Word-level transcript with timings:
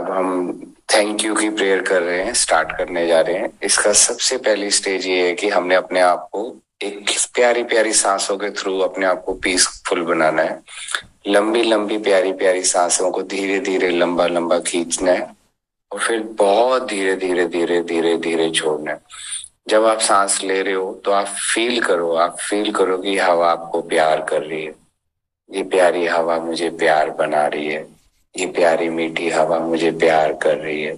अब 0.00 0.10
हम 0.10 0.74
thank 0.94 1.24
you 1.24 1.34
की 1.34 1.48
प्रेयर 1.50 1.80
कर 1.82 2.02
रहे 2.02 2.22
हैं 2.24 2.32
स्टार्ट 2.34 2.70
करने 2.78 3.06
जा 3.06 3.20
रहे 3.20 3.38
हैं। 3.38 3.50
इसका 3.62 3.92
सबसे 3.92 4.36
पहली 4.38 4.70
स्टेज 4.70 5.06
ये 5.06 5.26
है 5.26 5.34
कि 5.34 5.48
हमने 5.48 5.74
अपने 5.74 6.00
आप 6.00 6.28
को 6.32 6.44
एक 6.82 7.10
प्यारी 7.34 7.62
प्यारी 7.64 7.92
सांसों 7.92 8.36
के 8.38 8.50
थ्रू 8.50 8.78
अपने 8.80 9.06
आप 9.06 9.22
को 9.24 9.34
पीसफुल 9.34 10.02
बनाना 10.02 10.42
है। 10.42 10.58
लंबी 11.26 11.62
लंबी 11.62 11.98
प्यारी 11.98 12.32
प्यारी 12.32 12.62
सांसों 12.64 13.10
को 13.10 13.22
धीरे 13.22 13.58
धीरे, 13.60 13.90
लंबा 13.90 14.26
लंबा 14.26 14.58
खींचना 14.60 15.12
है 15.12 15.28
और 15.92 16.00
फिर 16.00 16.22
बहुत 16.38 16.88
धीरे 16.88 17.14
धीरे 17.16 17.46
धीरे 17.48 17.82
धीरे 17.82 18.16
धीरे 18.18 18.50
छोड़ना 18.50 18.90
है। 18.90 19.00
जब 19.68 19.86
आप 19.86 20.00
सांस 20.00 20.42
ले 20.44 20.60
रहे 20.62 20.74
हो 20.74 20.92
तो 21.04 21.10
आप 21.12 21.26
फील 21.54 21.80
करो, 21.82 22.12
आप 22.14 22.36
फील 22.40 22.72
करो 22.72 22.98
कि 22.98 23.18
हवा 23.18 23.50
आपको 23.52 23.80
प्यार 23.82 24.26
कर 24.30 24.42
रही 24.42 24.64
है। 24.64 24.74
ये 25.50 25.62
प्यारी 25.62 26.06
हवा 26.06 26.38
मुझे 26.40 26.70
प्यार 26.70 27.10
बना 27.10 27.46
रही 27.46 27.68
है। 27.68 27.86
ये 28.34 28.46
प्यारी 28.46 28.88
मीठी 28.88 29.28
हवा 29.28 29.58
मुझे 29.58 29.90
प्यार 29.90 30.32
कर 30.42 30.56
रही 30.56 30.82
है। 30.82 30.94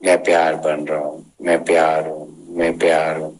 मैं 0.00 0.22
प्यार 0.24 0.54
बन 0.56 0.84
रहा 0.86 0.98
हूँ, 0.98 1.24
मैं 1.42 1.62
प्यार 1.64 2.06
हूँ, 2.08 2.26
मैं 2.56 2.76
प्यार 2.78 3.16
हूँ। 3.18 3.32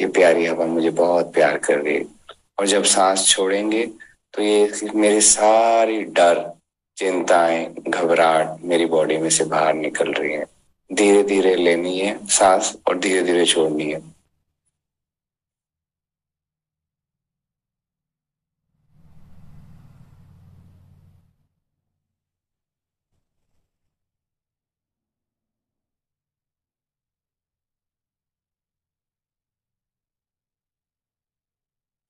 ये 0.00 0.06
प्यारी 0.08 0.46
हवा 0.46 0.66
मुझे 0.66 0.90
बहुत 0.90 1.32
प्यार 1.34 1.56
कर 1.58 1.78
रही 1.78 1.94
है। 1.94 2.04
और 2.58 2.66
जब 2.66 2.84
सांस 2.84 3.26
छोड़ेंगे 3.28 3.84
तो 4.34 4.42
ये 4.42 4.90
मेरी 4.94 5.20
सारी 5.20 6.02
डर, 6.04 6.44
चिंताएँ, 6.98 7.64
घबराहट 7.88 8.64
मेरी 8.64 8.86
बॉडी 8.86 9.16
में 9.18 9.28
से 9.30 9.44
बाहर 9.44 9.74
निकल 9.74 10.12
रही 10.12 10.32
है। 10.32 10.44
धीरे 10.90 11.22
धीरे 11.22 11.54
लेनी 11.56 11.98
है 11.98 12.18
सांस 12.28 12.76
और 12.88 12.98
धीरे 12.98 13.22
धीरे 13.22 13.44
छोड़नी 13.46 13.90
है। 13.90 14.00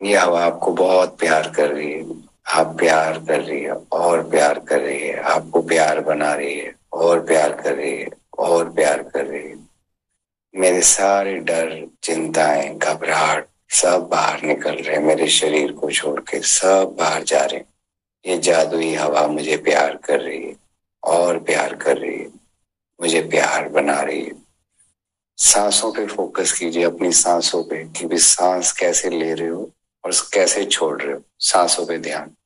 ये 0.02 0.16
हवा 0.16 0.44
आपको 0.44 0.72
बहुत 0.72 1.18
प्यार 1.18 1.52
कर 1.56 1.70
रही 1.70 1.92
है। 1.92 2.06
आप 2.46 2.66
प्यार 2.78 3.18
कर 3.18 3.40
रही 3.40 3.62
है, 3.62 3.72
और 3.72 4.30
प्यार 4.30 4.58
कर 4.58 4.80
रही 4.80 5.00
है। 5.00 5.20
आपको 5.20 5.62
प्यार 5.62 6.00
बना 6.00 6.34
रही 6.34 6.58
है, 6.60 6.74
और 6.92 7.20
प्यार 7.20 7.52
कर 7.52 7.74
रही 7.74 7.98
है, 7.98 8.08
और 8.38 8.70
प्यार 8.70 9.02
कर 9.02 9.26
रही 9.26 9.48
है। 9.48 9.56
मेरे 10.54 10.80
सारे 10.80 11.38
डर, 11.38 11.86
चिंताएँ, 12.02 12.78
घबराहट 12.78 13.46
सब 13.70 14.08
बाहर 14.10 14.42
निकल 14.42 14.74
रहे 14.74 14.96
हैं। 14.96 15.02
मेरे 15.02 15.28
शरीर 15.28 15.72
को 15.72 15.90
छोड़ 15.90 16.20
के 16.20 16.40
सब 16.40 16.96
बाहर 16.98 17.22
जा 17.22 17.44
रहे 17.44 17.56
हैं। 17.56 17.66
ये 18.26 18.38
जादुई 18.38 18.94
हवा 18.94 19.26
मुझे 19.26 19.56
प्यार 19.56 19.96
कर 19.96 20.20
रही 20.20 20.44
है, 20.44 20.56
और 21.02 21.38
प्यार 21.38 21.74
कर 21.74 21.98
रही 21.98 22.18
है। 22.18 22.26
मुझे 23.00 23.20
प्यार 23.20 23.68
बना 23.68 24.00
रही 24.00 24.24
है। 24.24 24.32
सांसों 25.36 25.92
पे 25.92 26.06
फोकस 26.06 26.52
कीजिए, 26.52 26.84
अपनी 26.84 27.12
सांसों 27.12 27.64
पे, 27.64 27.84
कि 27.84 28.06
भी 28.06 28.18
सांस 28.18 28.72
कैसे 28.72 29.10
ले 29.10 29.34
रहे 29.34 29.48
हो 29.48 29.70
और 30.04 30.10
कैसे 30.32 30.64
छोड़ 30.64 31.02
रहे 31.02 31.12
हो? 31.12 31.22
सांसों 31.40 31.86
पे 31.86 31.98
ध्यान। 31.98 32.36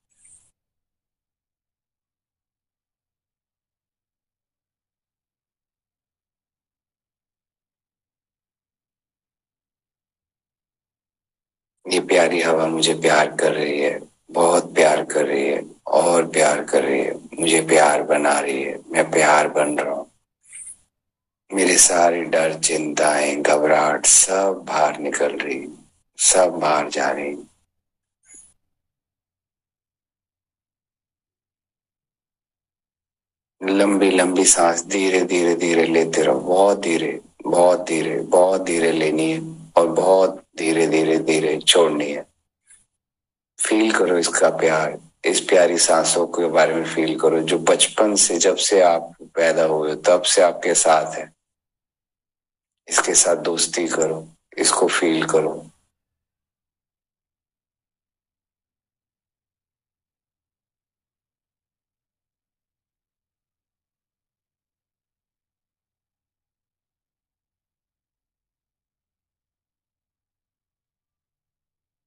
ये 11.92 12.00
प्यारी 12.00 12.40
हवा 12.40 12.66
मुझे 12.66 12.94
प्यार 12.94 13.36
कर 13.36 13.52
रही 13.52 13.80
है, 13.80 14.00
बहुत 14.30 14.74
प्यार 14.74 15.04
कर 15.04 15.26
रही 15.26 15.46
है, 15.46 15.62
और 15.86 16.26
प्यार 16.26 16.64
कर 16.64 16.82
रही 16.84 17.00
है। 17.00 17.14
मुझे 17.40 17.60
प्यार 17.60 18.02
बना 18.02 18.40
रही 18.40 18.62
है, 18.62 18.78
मैं 18.88 19.10
प्यार 19.10 19.48
बन 19.48 19.78
रहा 19.78 19.94
हूँ। 19.94 20.10
मेरे 21.52 21.78
सारे 21.78 22.22
डर, 22.24 22.58
चिंताएँ, 22.58 23.36
घबराहट 23.36 24.06
सब 24.06 24.64
बाहर 24.68 24.98
निकल 24.98 25.36
रही 25.36 25.58
सब 26.18 26.50
बाहर 26.50 26.88
जा 26.88 27.10
रही 27.10 27.36
लंबी 33.60 34.10
लंबी 34.10 34.44
सांस 34.44 34.84
धीरे 34.86 35.20
धीरे 35.24 35.54
धीरे 35.54 35.84
लेते 35.86 36.22
रहो। 36.22 36.40
बहुत 36.40 36.78
धीरे 36.78 37.20
बहुत 37.46 37.80
धीरे 37.80 38.20
बहुत 38.20 38.62
धीरे 38.62 38.92
लेनी 38.92 39.30
है 39.32 39.40
और 39.76 39.88
बहुत 39.88 40.44
धीरे 40.58 40.86
धीरे 40.86 41.18
धीरे 41.18 41.56
छोड़नी 41.60 42.10
है। 42.12 42.26
फील 43.58 43.92
करो 43.92 44.18
इसका 44.18 44.50
प्यार। 44.50 44.98
इस 45.24 45.40
प्यारी 45.40 45.78
सांसों 45.78 46.26
के 46.26 46.48
बारे 46.48 46.74
में 46.74 46.84
फील 46.84 47.18
करो 47.20 47.40
जो 47.40 47.58
बचपन 47.58 48.14
से 48.16 48.38
जब 48.38 48.56
से 48.56 48.80
आप 48.82 49.14
पैदा 49.22 49.64
हुए 49.64 49.94
तब 49.96 50.22
से 50.22 50.42
आपके 50.42 50.74
साथ 50.74 51.14
है। 51.14 51.32
इसके 52.88 53.14
साथ 53.14 53.36
दोस्ती 53.36 53.86
करो। 53.88 54.26
इसको 54.58 54.88
फील 54.88 55.24
करो। 55.26 55.70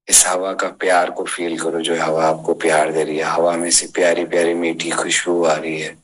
इस 0.10 0.26
हवा 0.28 0.54
का 0.54 0.68
प्यार 0.82 1.12
को 1.12 1.24
फील 1.26 1.58
करो, 1.60 1.82
जो 1.82 1.96
हवा 2.02 2.26
आपको 2.26 2.54
प्यार 2.54 2.92
दे 2.94 3.04
रही 3.04 3.18
है। 3.18 3.24
हवा 3.24 3.56
में 3.58 3.70
से 3.72 3.88
प्यारी 3.96 4.26
प्यारी 4.26 4.54
मीठी 4.54 4.90
खुशबू 4.92 5.44
आ 5.46 5.56
रही 5.56 5.80
है। 5.82 5.96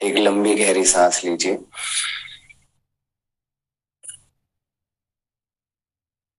एक 0.00 0.16
लंबी 0.18 0.54
गहरी 0.54 0.84
सांस 0.84 1.24
लीजिए। 1.24 1.56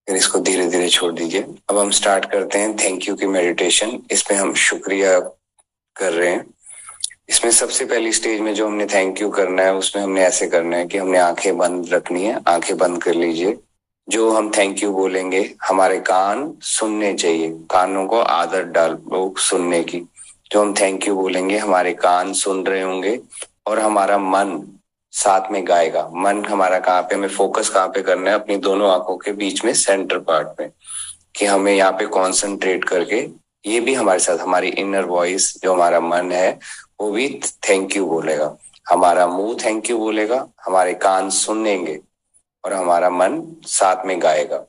फिर 0.07 0.15
इसको 0.15 0.39
धीरे 0.39 0.67
धीरे 0.69 0.89
छोड़ 0.89 1.13
दीजिए। 1.13 1.41
अब 1.69 1.77
हम 1.77 1.91
स्टार्ट 1.91 2.25
करते 2.31 2.59
हैं। 2.59 2.75
थैंक 2.77 3.07
यू 3.07 3.15
की 3.15 3.25
मेडिटेशन 3.27 3.99
इसमें 4.11 4.37
हम 4.37 4.53
शुक्रिया 4.65 5.19
कर 5.95 6.13
रहे 6.13 6.29
हैं। 6.31 6.45
इसमें 7.29 7.51
सबसे 7.51 7.85
पहली 7.85 8.11
स्टेज 8.11 8.41
में 8.41 8.53
जो 8.53 8.67
हमने 8.67 8.85
थैंक 8.85 9.21
यू 9.21 9.29
करना 9.29 9.63
है, 9.63 9.75
उसमें 9.75 10.03
हमने 10.03 10.25
ऐसे 10.25 10.47
करना 10.47 10.77
है 10.77 10.85
कि 10.85 10.97
हमने 10.97 11.17
आँखें 11.17 11.57
बंद 11.57 11.93
रखनी 11.93 12.23
है। 12.23 12.39
आँखें 12.47 12.77
बंद 12.77 13.03
कर 13.03 13.13
लीजिए। 13.13 13.57
जो 14.09 14.31
हम 14.31 14.51
थैंक 14.57 14.83
यू 14.83 14.91
बोलेंगे, 14.91 15.55
हमारे 15.67 15.99
कान 15.99 16.53
सुनने 16.61 17.13
चाहिए। 17.13 17.49
कानों 17.49 18.05
को 18.05 18.19
आदत 18.19 18.63
डालो 18.63 19.35
सुनने 19.37 19.83
की। 19.83 20.01
जो 20.51 20.61
हम 20.61 20.73
थैंक 20.73 21.07
यू 21.07 21.15
बोलेंगे, 21.15 21.57
हमारे 21.57 21.93
कान 21.93 22.33
सुन 22.33 22.65
रहे 22.65 22.81
होंगे 22.81 23.19
और 23.67 23.79
हमारा 23.79 24.17
मन 24.17 24.77
साथ 25.11 25.51
में 25.51 25.67
गाएगा। 25.67 26.09
मन 26.15 26.45
हमारा 26.45 26.79
कहाँ 26.79 27.01
पे, 27.01 27.15
हमें 27.15 27.27
फोकस 27.27 27.69
कहाँ 27.69 27.87
पे 27.87 28.01
करना 28.01 28.29
है? 28.29 28.35
अपनी 28.35 28.57
दोनों 28.57 28.91
आँखों 28.91 29.17
के 29.17 29.31
बीच 29.31 29.65
में 29.65 29.73
सेंटर 29.73 30.17
पार्ट 30.17 30.47
में। 30.59 30.71
कि 31.35 31.45
हमें 31.45 31.75
यहाँ 31.75 31.91
पे 31.91 32.05
कॉन्सेंट्रेट 32.05 32.83
करके 32.83 33.44
ये 33.65 33.79
भी 33.79 33.93
हमारे 33.93 34.19
साथ, 34.19 34.37
हमारी 34.37 34.67
इनर 34.67 35.05
वॉइस 35.05 35.61
जो 35.63 35.73
हमारा 35.73 35.99
मन 35.99 36.31
है, 36.31 36.59
वो 37.01 37.11
भी 37.11 37.41
थैंक 37.69 37.95
यू 37.95 38.05
बोलेगा। 38.05 38.57
हमारा 38.89 39.27
मुँह 39.27 39.57
थैंक 39.65 39.89
यू 39.89 39.97
बोलेगा, 39.97 40.47
हमारे 40.65 40.93
कान 40.93 41.29
सुनेंगे 41.29 41.99
और 42.65 42.73
हमारा 42.73 43.09
मन 43.09 43.55
साथ 43.63 44.05
में 44.05 44.21
गाएगा। 44.21 44.65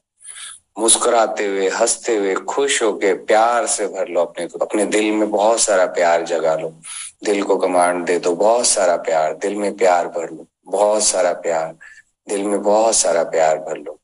मुस्कुराते 0.78 1.46
हुए, 1.46 1.68
हँसते 1.68 2.16
हुए, 2.16 2.34
खुश 2.34 2.82
होके, 2.82 3.14
प्यार 3.14 3.66
से 3.66 3.86
भर 3.86 4.08
लो 4.08 4.20
अपने 4.20 4.46
को। 4.46 4.58
अपने 4.58 4.86
दिल 4.86 5.12
में 5.12 5.30
बहुत 5.30 5.60
सारा 5.60 5.86
प्यार 5.86 6.22
जगा 6.22 6.54
लो। 6.54 6.68
दिल 7.24 7.42
को 7.42 7.56
कमांड 7.56 8.04
दे 8.04 8.18
दो, 8.18 8.34
बहुत 8.34 8.66
सारा 8.66 8.96
प्यार। 8.96 9.34
दिल 9.34 9.54
में 9.54 9.76
प्यार 9.76 10.08
भर 10.08 10.30
लो, 10.30 10.46
बहुत 10.66 11.02
सारा 11.02 11.32
प्यार। 11.32 11.76
दिल 12.28 12.42
में 12.42 12.62
बहुत 12.62 12.94
सारा 12.94 13.22
प्यार 13.22 13.58
भर 13.58 13.76
लो। 13.76 14.00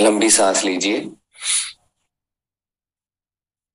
लंबी 0.00 0.30
सांस 0.30 0.64
लीजिए। 0.64 1.10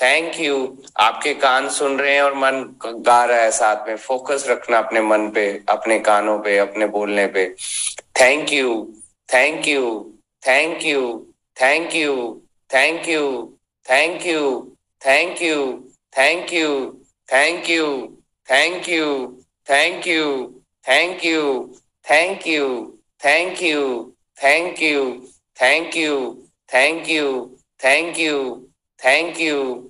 थैंक 0.00 0.38
यू 0.40 0.56
आपके 1.00 1.32
कान 1.34 1.68
सुन 1.68 1.98
रहे 1.98 2.14
हैं 2.14 2.22
और 2.22 2.34
मन 2.34 2.62
गा 3.06 3.24
रहा 3.24 3.40
है 3.40 3.50
साथ 3.52 3.88
में 3.88 3.96
फोकस 3.96 4.44
रखना 4.48 4.78
अपने 4.78 5.00
मन 5.02 5.28
पे 5.34 5.44
अपने 5.68 5.98
कानों 6.08 6.38
पे 6.44 6.56
अपने 6.58 6.86
बोलने 6.94 7.26
पे 7.34 7.44
thank 8.20 8.52
you 8.52 8.70
thank 9.28 9.68
you 9.68 9.82
thank 10.42 10.84
you 10.84 11.02
thank 11.56 11.94
you 11.96 12.14
thank 12.70 13.08
you 13.08 13.26
thank 13.86 14.26
you 14.26 14.46
thank 15.02 15.42
you 15.42 15.58
thank 16.12 16.52
you 16.52 16.68
thank 17.68 17.68
you 17.68 17.98
thank 18.48 18.88
you 18.88 19.06
thank 19.68 20.06
you 20.06 20.36
thank 20.86 21.26
you 21.26 21.76
thank 22.06 22.46
you 22.46 22.64
thank 23.20 23.62
you 23.62 23.84
thank 24.40 24.82
you 24.82 25.04
thank 25.60 25.96
you 25.96 26.16
thank 26.72 27.08
you 27.10 27.28
thank 27.80 28.18
you 28.18 28.38
thank 29.00 29.40
you 29.40 29.89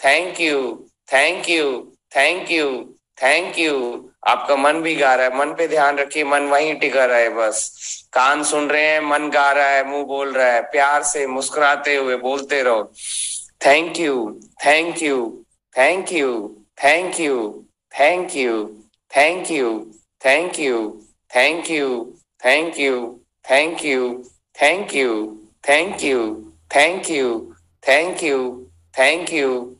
thank 0.00 0.40
you 0.40 0.60
thank 1.12 1.48
you 1.50 1.64
thank 2.16 2.50
you 2.50 2.68
thank 3.22 3.58
you 3.58 3.72
आपका 4.28 4.56
मन 4.56 4.80
भी 4.82 4.94
गा 4.94 5.14
रहा 5.14 5.26
है 5.26 5.38
मन 5.38 5.52
पे 5.54 5.66
ध्यान 5.68 5.98
रखिए 5.98 6.24
मन 6.24 6.42
वहीं 6.50 6.74
टिका 6.80 7.04
रहा 7.04 7.18
है 7.18 7.28
बस 7.34 7.58
कान 8.12 8.42
सुन 8.50 8.68
रहे 8.70 8.86
हैं 8.86 9.00
मन 9.00 9.28
गा 9.30 9.50
रहा 9.52 9.68
है 9.68 9.84
मुँह 9.88 10.04
बोल 10.04 10.32
रहा 10.32 10.52
है 10.52 10.62
प्यार 10.70 11.02
से 11.02 11.26
मुस्कुराते 11.26 11.96
हुए 11.96 12.16
बोलते 12.16 12.62
रहो 12.62 12.82
thank 13.66 14.00
you 14.00 14.14
thank 14.66 15.02
you 15.02 15.18
thank 15.74 16.12
you 16.12 16.30
thank 16.84 17.20
you 17.20 17.36
thank 17.92 18.36
you 18.36 18.56
thank 19.10 19.50
you 19.50 19.68
thank 20.20 20.60
you 20.60 20.78
thank 21.30 21.70
you 21.70 21.88
thank 22.40 22.80
you 22.80 22.96
thank 23.50 23.84
you 23.84 24.00
thank 24.60 24.94
you 24.94 25.12
thank 25.60 26.02
you 26.02 26.24
thank 26.70 27.10
you 27.10 27.28
thank 27.82 28.22
you 28.22 28.60
thank 28.94 29.30
you, 29.30 29.79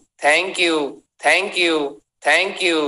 thank 0.21 0.59
you 0.59 0.77
thank 1.25 1.57
you 1.57 1.77
thank 2.27 2.63
you 2.63 2.79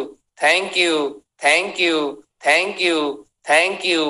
thank 0.44 0.78
you 0.78 0.98
thank 1.44 1.80
you 1.82 1.98
thank 2.46 2.82
you 2.82 3.06
thank 3.48 3.86
you 3.86 4.06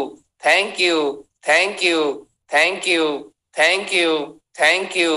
thank 0.46 0.80
you 0.82 0.98
thank 1.46 1.84
you 1.84 2.00
thank 2.54 2.88
you 2.88 3.08
thank 3.60 3.96
you 3.96 4.12
thank 4.60 4.96
you 4.98 5.16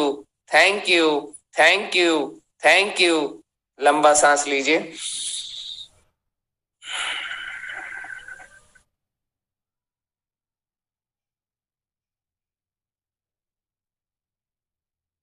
thank 0.54 0.88
you 0.88 1.08
thank 1.58 1.96
you 1.96 2.16
thank 2.64 3.00
you 3.00 3.18
लंबा 3.80 4.12
सांस 4.14 4.46
लीजिए 4.48 4.78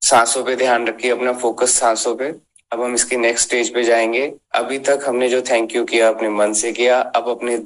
सांसों 0.01 0.43
पे 0.45 0.55
ध्यान 0.55 0.87
रखिए 0.87 1.11
अपना 1.11 1.31
focus 1.41 1.79
सांसों 1.79 2.15
पे 2.15 2.31
अब 2.73 2.81
हम 2.81 2.93
इसकी 2.93 3.15
नेक्स्ट 3.15 3.47
स्टेज 3.47 3.73
पे 3.73 3.83
जाएँगे। 3.83 4.33
अभी 4.55 4.77
तक 4.79 4.99
हमने 5.05 5.29
जो 5.29 5.41
थैंक 5.41 5.75
यू 5.75 5.83
किया, 5.85 6.07
अपने 6.09 6.29
मन 6.29 6.53
से 6.53 6.71
किया, 6.71 6.99
अब 6.99 7.29
अपने 7.29 7.61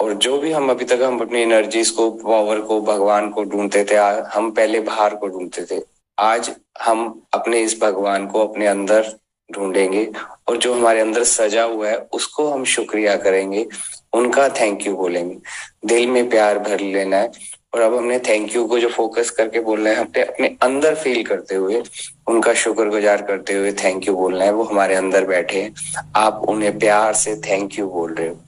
और 0.00 0.14
जो 0.14 0.38
भी 0.38 0.52
हम 0.52 0.70
अभी 0.70 0.84
तक 0.84 1.00
हम 1.02 1.20
अपनी 1.20 1.40
एनर्जीज 1.40 1.90
को 1.90 2.10
पावर 2.10 2.60
को, 2.60 2.80
भगवान 2.80 3.30
को 3.30 3.44
ढूंढते 3.44 3.84
थे 3.84 3.96
हम 4.34 4.50
पहले 4.50 4.80
बाहर 4.80 5.14
को 5.14 5.28
ढूंढते 5.28 5.64
थे। 5.70 5.82
आज 6.18 6.50
हम 6.82 7.22
अपने 7.32 7.60
इस 7.60 7.80
भगवान 7.80 8.26
को 8.26 8.46
अपने 8.46 8.66
अंदर 8.66 9.12
ढूंढेंगे 9.52 10.12
और 10.48 10.56
जो 10.56 10.74
हमारे 10.74 11.00
अंदर 11.00 11.24
सजा 11.24 11.62
हुआ 11.62 11.88
है, 11.88 11.98
उसको 12.12 12.48
हम 12.50 12.64
शुक्रिया 12.64 13.16
करेंगे, 13.16 13.66
उनका 14.12 14.48
थैंक 14.48 14.86
यू 14.86 14.96
बोलेंगे। 14.96 15.36
दिल 15.84 16.06
में 16.06 16.28
प्यार 16.30 16.58
भर 16.58 16.80
लेना 16.80 17.16
है। 17.16 17.32
और 17.76 17.82
अब 17.82 17.96
हमने 17.96 18.18
थैंक 18.18 18.56
यू 18.56 18.66
को 18.66 18.78
जो 18.78 18.88
फोकस 18.88 19.30
करके 19.30 19.60
बोलना 19.60 19.90
है, 19.90 19.96
हमने 19.96 20.22
अपने 20.22 20.56
अंदर 20.62 20.94
फील 20.94 21.24
करते 21.24 21.54
हुए, 21.54 21.82
उनका 22.26 22.54
शुक्रगुजार 22.54 23.22
करते 23.22 23.52
हुए 23.52 23.72
थैंक 23.72 24.08
यू 24.08 24.16
बोलना 24.16 24.44
है। 24.44 24.52
वो 24.52 24.62
हमारे 24.62 24.94
अंदर 24.94 25.24
बैठे 25.24 25.62
हैं। 25.62 25.74
आप 26.16 26.42
उन्हें 26.48 26.78
प्यार 26.78 27.14
से 27.14 27.36
थैंक 27.36 27.78
यू 27.78 27.88
बोल 27.88 28.14
रहे 28.14 28.28
हो। 28.28 28.38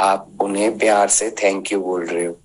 आप 0.00 0.28
उन्हें 0.40 0.78
प्यार 0.78 1.08
से 1.08 1.30
थैंक 1.30 1.72
यू 1.72 1.80
बोल 1.80 2.06
रहे 2.06 2.26
हो। 2.26 2.40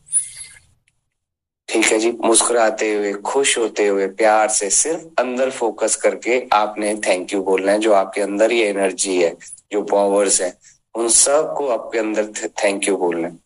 ठीक 1.70 1.86
है 1.86 2.00
जी, 2.00 2.18
मुस्कुराते 2.26 2.96
हुए, 2.96 3.14
खुश 3.14 3.58
होते 3.58 3.88
हुए, 3.88 4.08
प्यार 4.08 4.50
से 4.50 4.70
सिर्फ़ 4.70 5.02
अंदर 5.18 5.50
फोकस 5.50 5.96
करके 5.96 6.48
आपने 6.54 6.96
थैंक 6.96 7.34
यू 7.34 7.44
बोलना 7.44 7.72
है, 7.72 7.80
जो 7.80 7.94
आपके 7.94 8.22
अंदर 8.22 8.52
ये 8.52 8.66
एनर्जी 8.66 9.22
है, 9.22 9.36
जो 9.72 9.82
पावर्स 9.82 10.42
है, 10.42 10.58
उन 10.96 11.08
सबको 11.08 11.68
आपके 11.68 12.00
अंदर 12.00 12.26
थैंक 12.48 12.88
यू 12.88 12.98
बोलना 12.98 13.28
है। 13.28 13.38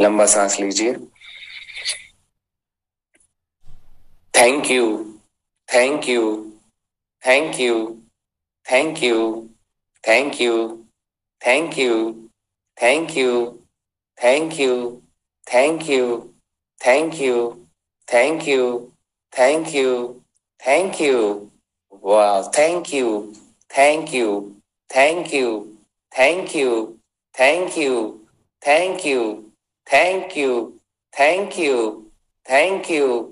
लंबा 0.00 0.26
सांस 0.26 0.60
लीजिए। 0.60 0.96
Thank 4.32 4.70
you, 4.70 5.20
thank 5.68 6.08
you, 6.08 6.54
thank 7.22 7.58
you, 7.58 8.02
thank 8.66 9.02
you, 9.02 9.50
thank 10.04 10.40
you, 10.40 10.84
thank 11.44 11.76
you, 11.78 12.30
thank 12.78 13.16
you, 13.16 13.62
thank 14.18 14.58
you, 14.58 15.02
thank 15.46 15.88
you, 15.88 16.34
thank 16.80 17.20
you, 17.20 17.66
thank 18.08 18.46
you, 18.46 18.92
thank 19.32 19.74
you, 19.74 20.22
thank 20.64 21.00
you. 21.00 21.50
Wow, 21.90 22.42
thank 22.42 22.92
you, 22.92 23.34
thank 23.70 24.12
you, 24.12 24.56
thank 24.90 25.32
you, 25.32 25.76
thank 26.14 26.54
you, 26.54 26.98
thank 27.34 27.76
you, 27.76 28.20
thank 28.62 29.04
you, 29.04 29.52
thank 29.86 30.36
you, 30.36 30.80
thank 31.16 31.58
you, 31.58 32.10
thank 32.46 32.90
you. 32.90 33.31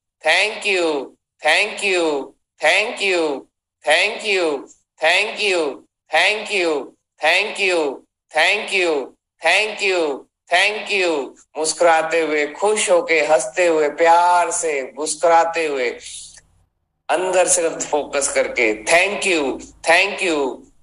thank 0.23 0.65
you, 0.65 1.17
thank 1.41 1.83
you, 1.83 2.35
thank 2.61 3.01
you, 3.01 3.47
thank 3.85 4.25
you, 4.25 4.67
thank 5.01 5.41
you, 5.41 5.87
thank 6.11 6.49
you, 6.49 6.95
thank 7.21 7.59
you, 7.59 8.05
thank 8.31 8.71
you, 8.71 9.15
thank 9.41 9.81
you, 9.81 10.27
thank 10.53 10.91
you 10.91 11.11
मुस्कुराते 11.57 12.19
हुए 12.21 12.45
खुश 12.53 12.89
होके 12.91 13.19
हँसते 13.25 13.67
हुए 13.67 13.87
प्यार 13.99 14.51
से 14.51 14.71
मुस्कुराते 14.97 15.65
हुए 15.65 15.89
अंदर 17.09 17.47
सिर्फ़ 17.47 17.85
फोकस 17.87 18.27
करके 18.35 18.73
thank 18.91 19.27
you 19.27 19.57
thank 19.89 20.23
you 20.23 20.37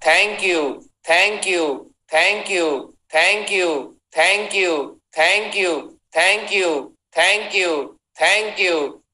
thank 0.06 0.44
you 0.44 0.62
thank 1.10 1.46
you 1.46 1.66
thank 2.14 2.50
you 2.50 2.66
thank 3.14 3.50
you 3.50 3.68
thank 4.16 4.54
you 4.54 4.76
thank 5.18 5.56
you 5.56 5.74
thank 6.16 6.52
you 6.52 6.70
thank 7.18 7.54
you 7.54 7.76
thank 8.22 8.60
you 8.60 8.74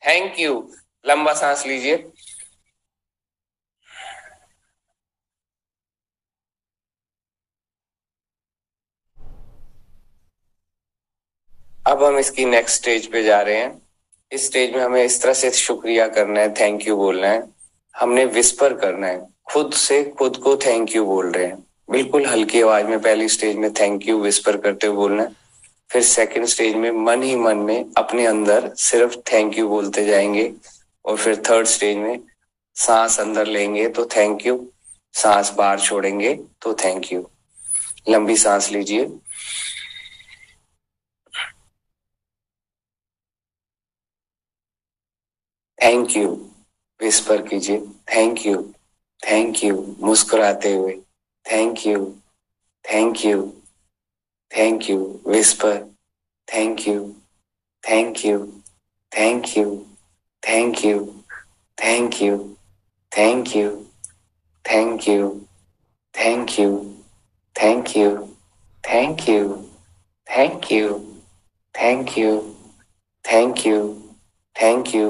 thank 0.06 0.38
you 0.40 0.54
लंबा 1.06 1.32
सांस 1.40 1.66
लीजिए 1.66 1.96
अब 11.87 12.03
हम 12.03 12.17
इसकी 12.19 12.45
नेक्स्ट 12.45 12.75
स्टेज 12.75 13.05
पे 13.11 13.21
जा 13.23 13.39
रहे 13.41 13.57
हैं। 13.57 13.81
इस 14.31 14.45
स्टेज 14.45 14.73
में 14.75 14.81
हमें 14.81 15.03
इस 15.03 15.21
तरह 15.21 15.33
से 15.33 15.49
शुक्रिया 15.51 16.07
करना 16.07 16.39
है 16.39 16.53
थैंक 16.53 16.87
यू 16.87 16.95
बोलना 16.95 17.27
है। 17.27 17.43
हमने 17.95 18.25
विस्पर 18.25 18.73
करना 18.73 19.07
है, 19.07 19.21
खुद 19.51 19.73
से 19.73 20.03
खुद 20.17 20.37
को 20.37 20.55
थैंक 20.55 20.95
यू 20.95 21.05
बोल 21.05 21.31
रहे 21.31 21.45
हैं। 21.45 21.57
बिल्कुल 21.89 22.25
हल्की 22.25 22.61
आवाज़ 22.61 22.85
में 22.85 22.99
पहली 22.99 23.27
स्टेज 23.29 23.55
में 23.55 23.71
थैंक 23.73 24.07
यू 24.07 24.19
विस्पर 24.21 24.57
करते 24.57 24.87
हुए 24.87 24.95
बोलना 24.95 25.23
है। 25.23 25.31
फिर 25.89 26.01
सेकंड 26.01 26.45
स्टेज 26.45 26.75
में 26.75 26.89
मन 26.91 27.23
ही 27.23 27.35
मन 27.35 27.57
में 27.57 27.85
अपने 27.97 28.25
अंदर 28.25 28.69
सिर्फ़ 28.77 29.15
थैंक 29.31 29.57
यू 29.57 29.67
बोलते 29.67 30.05
जाएँगे। 30.05 30.51
और 31.05 31.17
फिर 31.17 31.41
थर्ड 31.49 31.67
स्टेज 31.67 31.97
में 31.97 32.19
सांस 32.75 33.19
अंदर 33.19 33.47
लेंगे 33.47 33.87
तो 33.89 34.05
थैंक 34.05 34.45
यू 34.45 34.59
सांस 35.13 35.53
बाहर 35.57 35.79
छोड़ेंगे 35.79 36.33
तो 36.61 36.73
थैंक 36.73 37.11
यू 37.13 37.25
लंबी 38.09 38.37
सांस 38.37 38.69
लीजिए। 38.71 39.09
थैंक 45.79 46.15
यू 46.17 46.29
विस्पर 46.99 47.41
कीजिए 47.47 47.79
थैंक 48.13 48.45
यू 48.45 48.61
थैंक 49.19 49.63
यू 49.63 49.75
मुस्कुराते 50.01 50.73
हुए 50.75 50.93
thank 51.45 51.85
you 51.87 52.05
thank 52.85 53.25
you 53.25 53.41
thank 54.51 54.89
you 54.89 54.97
whisper 55.27 55.77
thank 56.47 56.87
you 56.87 56.99
thank 57.83 58.25
you 58.25 58.39
thank 59.11 59.57
you 59.57 59.65
thank 60.43 60.83
you 60.85 60.99
thank 61.77 62.21
you 62.21 62.37
thank 63.11 63.51
you 63.53 63.67
thank 64.65 65.07
you 65.07 65.29
thank 66.15 66.57
you 66.59 66.71
thank 67.63 67.97
you 67.97 68.09
thank 68.83 69.29
you 69.29 69.47
thank 70.27 70.71
you 70.71 70.89
thank 71.75 72.17
you 72.17 72.39
thank 73.25 73.65
you 73.67 73.79
thank 74.55 74.95
you 74.95 75.09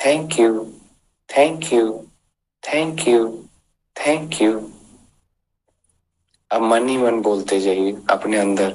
Thank 0.00 0.38
you. 0.38 0.80
Thank 1.28 1.70
you. 1.72 2.10
Thank 2.62 3.06
you. 3.06 3.48
Thank 3.96 4.40
you. 4.40 4.52
अब 6.50 6.62
मन 6.62 6.88
ही 6.88 6.96
मन 6.96 7.20
बोलते 7.22 7.60
जाइए 7.60 7.96
अपने 8.10 8.38
अंदर 8.38 8.74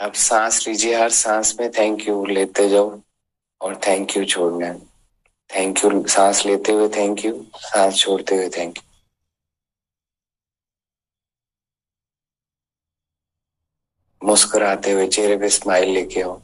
अब 0.00 0.12
सांस 0.12 0.66
लीजिए, 0.68 0.94
हर 0.94 1.10
सांस 1.10 1.54
में 1.60 1.70
थैंक 1.78 2.06
यू 2.08 2.24
लेते 2.26 2.68
जाओ 2.68 2.90
और 3.60 3.76
थैंक 3.86 4.16
यू 4.16 4.24
छोड़ना। 4.24 4.72
थैंक 5.50 5.84
यू 5.84 6.06
सांस 6.08 6.44
लेते 6.46 6.72
हुए 6.72 6.88
थैंक 6.96 7.24
यू 7.24 7.32
सांस 7.56 7.98
छोड़ते 7.98 8.36
हुए 8.36 8.48
थैंक 8.56 8.78
यू 8.78 8.82
मुस्कुराते 14.22 14.92
हुए 14.92 15.06
चेहरे 15.08 15.36
पे 15.38 15.48
स्माइल 15.50 15.90
लेके 15.94 16.22
आओ। 16.22 16.40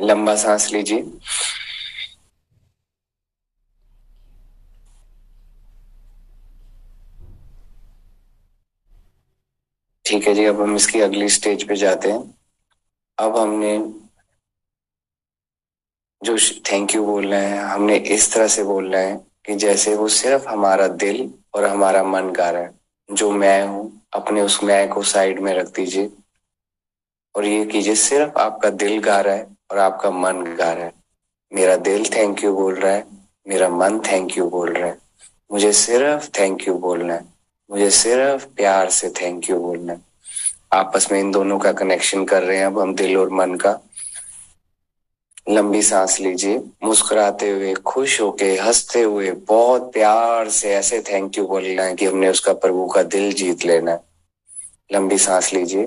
लंबा 0.00 0.34
सांस 0.36 0.72
लीजिए। 0.72 1.02
ठीक 10.04 10.26
है 10.28 10.34
जी, 10.34 10.44
अब 10.44 10.60
हम 10.60 10.76
इसकी 10.76 11.00
अगली 11.00 11.28
स्टेज 11.28 11.68
पे 11.68 11.76
जाते 11.76 12.12
हैं। 12.12 12.34
अब 13.18 13.36
हमने 13.36 13.78
जो 16.22 16.36
थैंक 16.72 16.94
यू 16.94 17.04
बोल 17.06 17.26
रहे 17.26 17.46
हैं, 17.46 17.60
हमने 17.60 17.96
इस 17.96 18.32
तरह 18.34 18.48
से 18.48 18.64
बोल 18.64 18.94
रहे 18.94 19.04
हैं 19.06 19.18
कि 19.46 19.54
जैसे 19.54 19.94
वो 19.96 20.08
सिर्फ़ 20.08 20.48
हमारा 20.48 20.88
दिल 20.88 21.34
और 21.54 21.64
हमारा 21.64 22.02
मन 22.04 22.32
गा 22.32 22.50
रहा 22.50 22.62
है। 22.62 22.74
जो 23.08 23.30
मैं 23.30 23.66
हूँ, 23.66 24.02
अपने 24.12 24.42
उस 24.42 24.62
मैं 24.64 24.88
को 24.88 25.02
साइड 25.02 25.40
में 25.40 25.54
रख 25.54 25.66
दीजिए। 25.66 26.10
और 27.34 27.44
ये 27.44 27.64
कीजिए, 27.64 27.94
सिर्फ़ 27.94 28.38
आपका 28.38 28.70
दिल 28.70 28.98
गा 28.98 29.20
रहा 29.20 29.34
है 29.34 29.57
और 29.70 29.78
आपका 29.78 30.10
मन 30.10 30.56
गा 30.56 30.72
रहा 30.72 30.84
है। 30.84 30.92
मेरा 31.54 31.76
दिल 31.76 32.04
थैंक 32.04 32.44
यू 32.44 32.54
बोल 32.54 32.74
रहा 32.74 32.92
है, 32.92 33.06
मेरा 33.48 33.68
मन 33.68 34.00
थैंक 34.00 34.38
यू 34.38 34.50
बोल 34.50 34.72
रहा 34.72 34.88
है। 34.88 34.98
मुझे 35.52 35.72
सिर्फ़ 35.72 36.28
थैंक 36.28 36.68
यू 36.68 36.74
बोलना 36.74 37.14
है। 37.14 37.24
मुझे 37.70 37.90
सिर्फ़ 37.90 38.46
प्यार 38.46 38.90
से 38.90 39.10
थैंक 39.10 39.50
यू 39.50 39.58
बोलना 39.58 39.92
है। 39.92 40.00
आपस 40.72 41.12
में 41.12 41.20
इन 41.20 41.30
दोनों 41.30 41.58
का 41.58 41.72
कनेक्शन 41.72 42.24
कर 42.24 42.42
रहे 42.42 42.58
हैं 42.58 42.66
अब 42.66 42.78
हम 42.80 42.94
दिल 42.94 43.16
और 43.16 43.30
मन 43.30 43.54
का। 43.54 43.80
लंबी 45.48 45.82
सांस 45.82 46.20
लीजिए। 46.20 46.58
मुस्कुराते 46.84 47.50
हुए, 47.50 47.74
खुश 47.74 48.20
होके, 48.20 48.56
हँसते 48.56 49.02
हुए, 49.02 49.30
बहुत 49.30 49.92
प्यार 49.92 50.48
से 50.48 50.74
ऐसे 50.74 51.00
थैंक 51.00 51.38
यू 51.38 51.46
बोलना 51.46 51.82
है 51.82 51.94
कि 51.94 52.06
हमने 52.06 52.28
उसका 52.28 52.52
प्रभु 52.52 52.86
का 52.86 53.02
दिल 53.02 53.32
जीत 53.32 53.64
लेना 53.64 53.90
है। 53.90 54.00
लंबी 54.92 55.18
सांस 55.18 55.52
लीजिए। 55.52 55.86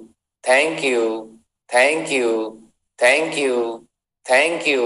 Thank 0.43 0.83
you 0.83 1.03
thank 1.69 2.11
you 2.11 2.29
thank 2.99 3.37
you 3.37 3.57
thank 4.25 4.67
you 4.67 4.85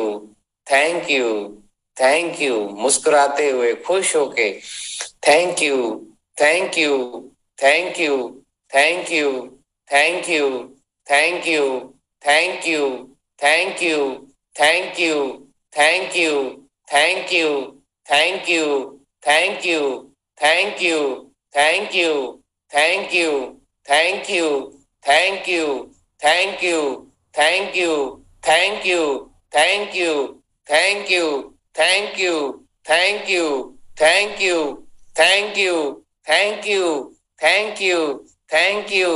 thank 0.67 1.09
you 1.11 1.27
thank 1.97 2.41
you 2.41 2.59
मुस्कुराते 2.83 3.49
हुए 3.49 3.73
खुश 3.85 4.15
होके 4.15 4.49
thank 5.27 5.61
you 5.63 5.77
thank 6.41 6.77
you 6.77 6.97
thank 7.59 7.99
you 7.99 8.17
thank 8.71 9.11
you 9.11 9.29
thank 9.89 10.29
you 10.29 10.49
thank 11.07 11.47
you 11.47 11.63
thank 12.21 12.67
you 12.67 12.87
thank 13.39 13.81
you 13.81 13.99
thank 14.65 14.99
you 14.99 15.13
thank 15.75 16.11
you 16.13 16.31
thank 16.95 17.31
you 17.31 17.49
thank 18.07 18.49
you 18.49 18.69
thank 19.27 19.65
you 19.65 19.81
thank 20.37 20.85
you 20.85 20.99
thank 21.55 21.95
you 21.95 22.13
thank 22.71 23.13
you 23.15 23.31
thank 23.85 24.29
you 24.29 24.74
thank 25.05 25.49
you 25.49 25.67
thank 26.21 26.63
you 26.63 26.79
thank 27.35 27.75
you 27.77 27.91
thank 28.47 28.85
you 28.85 29.03
thank 29.53 29.95
you 29.95 30.13
thank 30.67 31.09
you 31.11 31.41
thank 31.79 32.19
you 32.19 32.37
thank 32.89 33.29
you 33.29 33.47
thank 33.99 34.41
you 34.41 34.61
thank 35.19 35.59
you 35.59 35.83
thank 36.19 36.67
you 36.67 36.83
thank 37.39 37.81
you 37.81 38.01
thank 38.51 38.91
you 38.91 39.11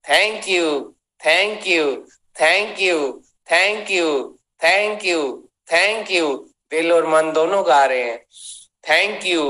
thank 0.00 0.50
you 0.50 0.70
thank 1.20 1.68
you 1.68 1.84
thank 2.36 2.80
you 2.80 3.02
thank 3.46 3.90
you 3.90 4.08
thank 4.62 5.04
you 5.04 5.20
thank 5.72 6.10
you 6.10 6.34
दिल 6.72 6.92
और 6.92 7.06
मन 7.08 7.32
दोनों 7.32 7.62
गा 7.66 7.84
रहे 7.84 8.02
हैं 8.02 8.18
thank 8.88 9.26
you 9.26 9.44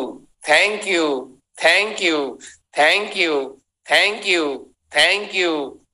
thank 0.49 0.87
you 0.89 1.07
thank 1.59 2.03
you 2.03 2.19
thank 2.79 3.17
you 3.17 3.39
thank 3.87 4.27
you 4.27 4.45
thank 4.93 5.35
you 5.35 5.55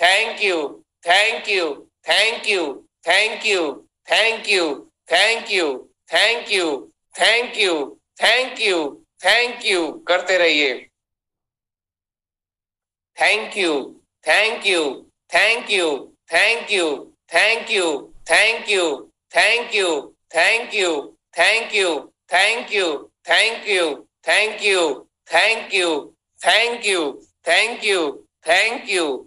Thank 0.00 0.42
you, 0.42 0.84
thank 1.02 1.48
you, 1.48 1.88
thank 2.04 2.48
you, 2.48 2.84
thank 3.04 3.44
you, 3.44 3.84
thank 4.06 4.48
you, 4.48 4.88
thank 5.08 5.50
you, 5.50 5.88
thank 6.08 6.50
you, 6.50 6.90
thank 7.16 7.56
you, 7.58 7.98
thank 8.18 8.60
you, 8.60 9.02
thank 9.22 9.64
you 9.64 10.04
करते 10.08 10.38
रहिए 10.38 10.74
Thank 13.18 13.56
you, 13.56 14.02
thank 14.22 14.66
you, 14.66 15.06
thank 15.32 15.70
you, 15.70 16.12
thank 16.28 16.70
you, 16.70 17.12
thank 17.32 17.70
you, 17.70 18.12
thank 18.26 18.68
you, 18.68 19.12
thank 19.32 19.72
you, 19.72 19.94
thank 20.30 20.74
you, 20.74 21.14
thank 21.32 21.72
you, 21.72 22.10
thank 22.28 22.72
you, 22.72 23.10
thank 23.24 23.66
you, 23.66 24.06
thank 24.22 24.62
you, 24.62 25.06
thank 25.26 25.72
you, 25.72 26.14
thank 26.42 26.84
you, 26.84 27.22
thank 27.42 27.82
you, 27.82 28.26
thank 28.44 28.88
you, 28.88 29.26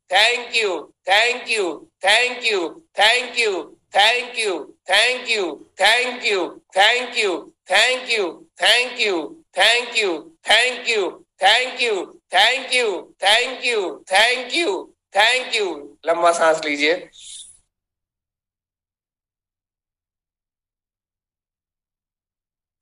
Thank 0.11 0.55
you 0.55 0.71
thank 1.09 1.49
you 1.49 1.65
thank 2.05 2.45
you 2.47 2.69
thank 2.99 3.39
you 3.39 3.53
thank 3.95 4.39
you 4.39 4.55
thank 4.91 5.29
you 5.29 5.43
thank 5.81 6.27
you 6.27 6.45
thank 6.77 7.17
you 7.17 7.35
thank 7.71 8.09
you 8.09 8.31
thank 8.61 8.99
you 9.01 9.17
thank 9.59 9.97
you 9.97 10.17
thank 10.47 10.89
you 10.89 11.09
thank 11.43 11.81
you 11.83 12.05
thank 12.33 12.73
you 12.73 12.87
thank 13.23 13.65
you 13.65 13.89
thank 14.13 14.53
you 14.55 14.73
thank 15.15 15.55
you 15.55 15.67
लंबा 16.05 16.31
सांस 16.31 16.61
लीजिए 16.65 16.93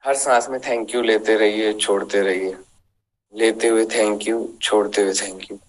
हर 0.03 0.15
सांस 0.15 0.49
में 0.49 0.59
thank 0.59 0.93
you 0.95 1.01
लेते 1.01 1.35
रहिए 1.37 1.73
छोड़ते 1.79 2.21
रहिए 2.21 2.55
लेते 3.33 3.67
हुए 3.67 3.85
थैंक 3.95 4.27
यू 4.27 4.37
छोड़ते 4.61 5.01
हुए 5.01 5.13
थैंक 5.13 5.51
यू 5.51 5.59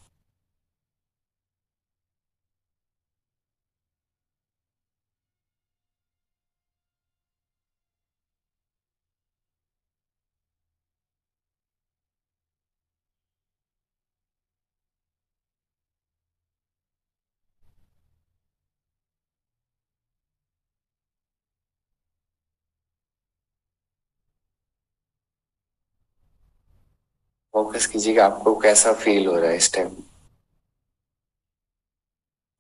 फोकस 27.61 27.87
कीजिए 27.87 28.13
कि 28.13 28.21
आपको 28.21 28.59
कैसा 28.59 28.93
फील 28.93 29.27
हो 29.27 29.37
रहा 29.37 29.51
है 29.51 29.57
इस 29.57 29.75
टाइम 29.75 29.97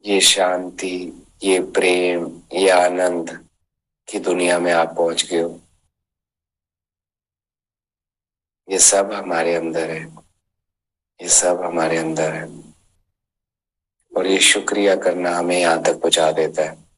ये 0.04 0.20
शांति, 0.20 1.26
ये 1.42 1.60
प्रेम, 1.60 2.42
ये 2.52 2.70
आनंद 2.70 3.46
की 4.08 4.18
दुनिया 4.18 4.58
में 4.58 4.72
आप 4.72 4.94
पहुँच 4.96 5.24
गए 5.24 5.40
हो। 5.40 5.60
ये 8.70 8.78
सब 8.78 9.12
हमारे 9.12 9.54
अंदर 9.54 9.90
है। 9.90 10.02
ये 11.22 11.28
सब 11.28 11.62
हमारे 11.64 11.96
अंदर 11.96 12.32
है। 12.32 12.74
और 14.16 14.26
ये 14.26 14.38
शुक्रिया 14.38 14.96
करना 14.96 15.30
हमें 15.30 15.60
यहाँ 15.60 15.82
तक 15.82 16.00
पहुँचा 16.00 16.32
देता 16.32 16.62
है। 16.62 16.89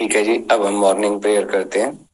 ठीक 0.00 0.16
है 0.16 0.24
जी, 0.24 0.44
अब 0.50 0.66
हम 0.66 0.74
मॉर्निंग 0.74 1.20
प्रेयर 1.20 1.44
करते 1.44 1.80
हैं। 1.80 2.08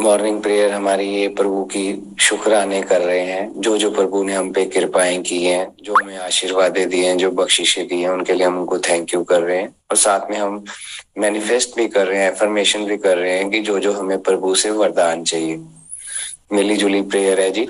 मॉर्निंग 0.00 0.42
प्रेयर 0.42 0.72
हमारी 0.72 1.08
ये 1.08 1.28
प्रभु 1.28 1.64
की 1.64 2.16
शुक्राने 2.20 2.82
कर 2.82 3.00
रहे 3.00 3.20
हैं। 3.20 3.52
जो 3.56 3.78
जो 3.78 3.90
प्रभु 3.90 4.22
ने 4.22 4.34
हम 4.34 4.52
पे 4.52 4.64
कृपाएँ 4.64 5.22
की 5.22 5.44
हैं, 5.44 5.72
जो 5.82 5.94
हमें 5.94 6.18
आशीर्वाद 6.18 6.78
दिए 6.78 7.06
हैं, 7.06 7.18
जो 7.18 7.30
बख्शिशें 7.30 7.88
दी 7.88 8.00
हैं, 8.00 8.08
उनके 8.08 8.32
लिए 8.32 8.46
हम 8.46 8.58
उनको 8.58 8.78
थैंक 8.78 9.14
यू 9.14 9.24
कर 9.24 9.40
रहे 9.40 9.58
हैं। 9.58 9.76
और 9.90 9.96
साथ 9.96 10.30
में 10.30 10.38
हम 10.38 10.64
मैनिफेस्ट 11.18 11.76
भी 11.76 11.88
कर 11.88 12.06
रहे 12.06 12.22
हैं 12.22 12.32
एफर्मेशन 12.32 12.84
भी 12.84 12.96
कर 12.96 13.18
रहे 13.18 13.32
हैं 13.32 13.50
कि 13.50 13.60
जो 13.60 13.78
जो 13.78 13.92
हमें 13.92 14.22
प्रभु 14.22 14.54
से 14.54 14.70
वरदान 14.70 15.24
चाहिए। 15.24 15.60
मिली 16.52 16.76
जुली 16.76 17.02
प्रेयर 17.02 17.40
है 17.40 17.50
जी। 17.50 17.68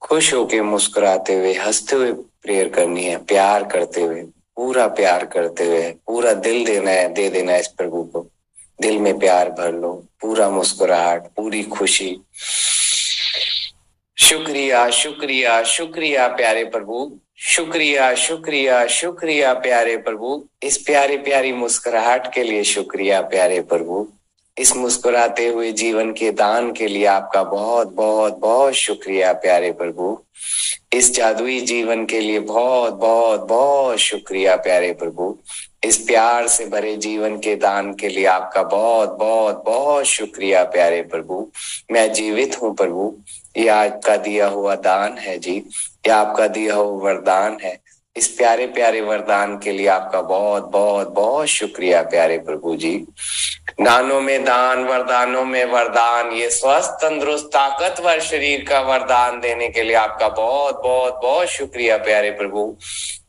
खुश 0.00 0.34
होके 0.34 0.62
मुस्कुराते 0.62 1.34
हुए, 1.34 1.54
हँसते 1.54 1.96
हुए 1.96 2.12
प्रेयर 2.12 2.68
करनी 2.68 3.04
है, 3.04 3.16
प्यार 3.16 3.64
करते 3.64 4.02
हुए। 4.02 4.24
पूरा 4.56 4.86
प्यार 4.86 5.26
करते 5.26 5.64
हुए, 5.64 5.90
पूरा 6.06 6.32
दिल 6.32 6.64
देना 6.64 6.90
है, 6.90 7.08
दे 7.08 7.30
देना 7.30 7.52
है 7.52 7.60
इस 7.60 7.68
प्रभु 7.68 8.02
को। 8.04 8.30
दिल 8.80 8.98
में 8.98 9.18
प्यार 9.18 9.50
भर 9.50 9.72
लो, 9.72 9.92
पूरा 10.20 10.50
मुस्कुराहट, 10.50 11.22
पूरी 11.22 11.62
खुशी। 11.62 12.16
शुक्रिया 14.18 14.90
शुक्रिया 14.90 15.62
शुक्रिया 15.62 16.28
प्यारे 16.28 16.64
प्रभु। 16.64 17.18
शुक्रिया 17.38 18.14
शुक्रिया 18.14 18.86
शुक्रिया 18.86 19.52
प्यारे 19.54 19.96
प्रभु। 19.96 20.48
इस 20.62 20.78
प्यारे 20.78 21.16
प्यारी 21.16 21.52
मुस्कुराहट 21.52 22.34
के 22.34 22.42
लिए 22.42 22.64
शुक्रिया 22.64 23.20
प्यारे 23.20 23.60
प्रभु। 23.60 24.12
इस 24.58 24.76
मुस्कुराते 24.76 25.48
हुए 25.48 25.72
जीवन 25.72 26.12
के 26.12 26.30
दान 26.32 26.72
के 26.72 26.86
लिए 26.86 27.04
आपका 27.06 27.42
बहुत 27.44 27.92
बहुत 27.92 28.38
बहुत 28.38 28.74
शुक्रिया 28.74 29.32
प्यारे 29.32 29.72
प्रभु। 29.72 30.18
इस 30.92 31.14
जादुई 31.14 31.60
जीवन 31.60 32.04
के 32.06 32.20
लिए 32.20 32.40
बहुत 32.40 32.94
बहुत 32.94 33.46
बहुत 33.48 33.98
शुक्रिया 33.98 34.56
प्यारे 34.56 34.92
प्रभु। 34.92 35.38
इस 35.84 35.98
प्यार 35.98 36.48
से 36.48 36.66
भरे 36.66 36.96
जीवन 36.96 37.36
के 37.36 37.56
दान 37.56 37.94
के 37.94 38.08
लिए 38.08 38.24
आपका 38.26 38.62
बहुत 38.62 39.16
बहुत 39.18 39.62
बहुत 39.66 40.04
शुक्रिया 40.04 40.64
प्यारे 40.64 41.02
प्रभु। 41.02 41.48
मैं 41.92 42.12
जीवित 42.12 42.62
हूँ 42.62 42.74
प्रभु। 42.74 43.14
ये 43.56 43.68
आपका 43.68 44.16
दिया 44.16 44.46
हुआ 44.46 44.74
दान 44.74 45.18
है 45.18 45.38
जी। 45.38 45.56
ये 46.06 46.10
आपका 46.10 46.46
दिया 46.46 46.74
हुआ 46.74 47.04
वरदान 47.04 47.58
है। 47.62 47.85
इस 48.16 48.28
प्यारे 48.28 48.66
प्यारे 48.66 49.00
वरदान 49.00 49.58
के 49.58 49.72
लिए 49.72 49.86
आपका 49.86 50.20
बहुत 50.22 50.70
बहुत 50.70 51.08
बहुत 51.08 51.46
शुक्रिया 51.46 52.02
प्यारे 52.02 52.38
प्रभु 52.38 52.76
जी। 52.76 53.04
दानों 53.80 54.20
में 54.20 54.44
दान, 54.44 54.84
वरदानों 54.84 55.44
में 55.44 55.64
वरदान, 55.64 56.32
ये 56.32 56.50
स्वस्थ, 56.50 56.90
तंदुरुस्त, 56.90 57.46
ताकतवर 57.46 58.20
शरीर 58.20 58.64
का 58.68 58.80
वरदान 58.80 59.40
देने 59.40 59.68
के 59.68 59.82
लिए 59.82 59.94
आपका 59.94 60.28
बहुत 60.28 60.82
बहुत 60.82 61.20
बहुत 61.22 61.48
शुक्रिया 61.48 61.96
प्यारे 61.96 62.30
प्रभु। 62.30 62.76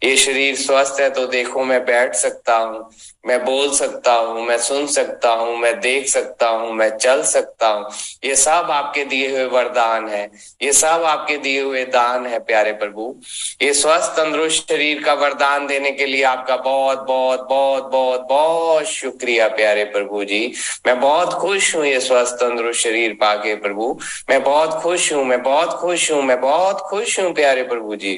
ये 0.01 0.15
शरीर 0.17 0.55
स्वस्थ 0.55 0.99
है 1.01 1.09
तो 1.09 1.25
देखो 1.27 1.63
मैं 1.63 1.79
बैठ 1.85 2.15
सकता 2.15 2.55
हूँ, 2.57 2.89
मैं 3.27 3.39
बोल 3.45 3.71
सकता 3.73 4.13
हूँ, 4.13 4.45
मैं 4.45 4.57
सुन 4.57 4.85
सकता 4.87 5.29
हूँ, 5.29 5.57
मैं 5.57 5.73
देख 5.79 6.07
सकता 6.07 6.49
हूँ, 6.49 6.71
मैं 6.73 6.89
चल 6.97 7.23
सकता 7.23 7.67
हूँ। 7.67 7.89
ये 8.25 8.35
सब 8.35 8.67
आपके 8.71 9.03
दिए 9.05 9.29
हुए 9.31 9.45
वरदान 9.45 10.07
है, 10.07 10.23
ये 10.61 10.73
सब 10.73 11.03
आपके 11.05 11.37
दिए 11.37 11.61
हुए 11.61 11.83
दान 11.85 12.25
है, 12.25 12.39
प्यारे 12.39 12.71
प्रभु। 12.73 13.13
ये 13.61 13.73
स्वस्थ, 13.73 14.11
तंदुरुस्त 14.11 14.69
शरीर 14.69 15.03
का 15.03 15.13
वरदान 15.13 15.67
देने 15.67 15.91
के 15.91 16.05
लिए 16.05 16.23
आपका 16.23 16.57
बहुत 16.57 17.05
बहुत 17.07 17.47
बहुत 17.49 17.91
बहुत 17.91 18.27
बहुत 18.29 18.85
शुक्रिया, 18.85 19.47
प्यारे 19.47 19.83
प्रभु 19.83 20.23
जी। 20.23 20.45
मैं 20.87 20.99
बहुत 21.01 21.33
खुश 21.33 21.75
हूँ 21.75 21.85
ये 21.85 21.99
स्वस्थ, 21.99 22.35
तंदुरुस्त 22.35 22.81
शरीर 22.81 23.17
पाके 23.21 23.55
प्रभु। 23.55 23.99
मैं 24.29 24.43
बहुत 24.43 24.81
खुश 24.81 25.11
हूँ, 25.13 25.25
मैं 25.25 25.43
बहुत 25.43 25.77
खुश 25.79 26.11
हूँ, 26.11 26.23
मैं 26.23 26.41
बहुत 26.41 26.81
खुश 26.81 27.19
हूँ, 27.19 27.33
प्यारे 27.33 27.63
प्रभु 27.63 27.95
जी। 27.95 28.17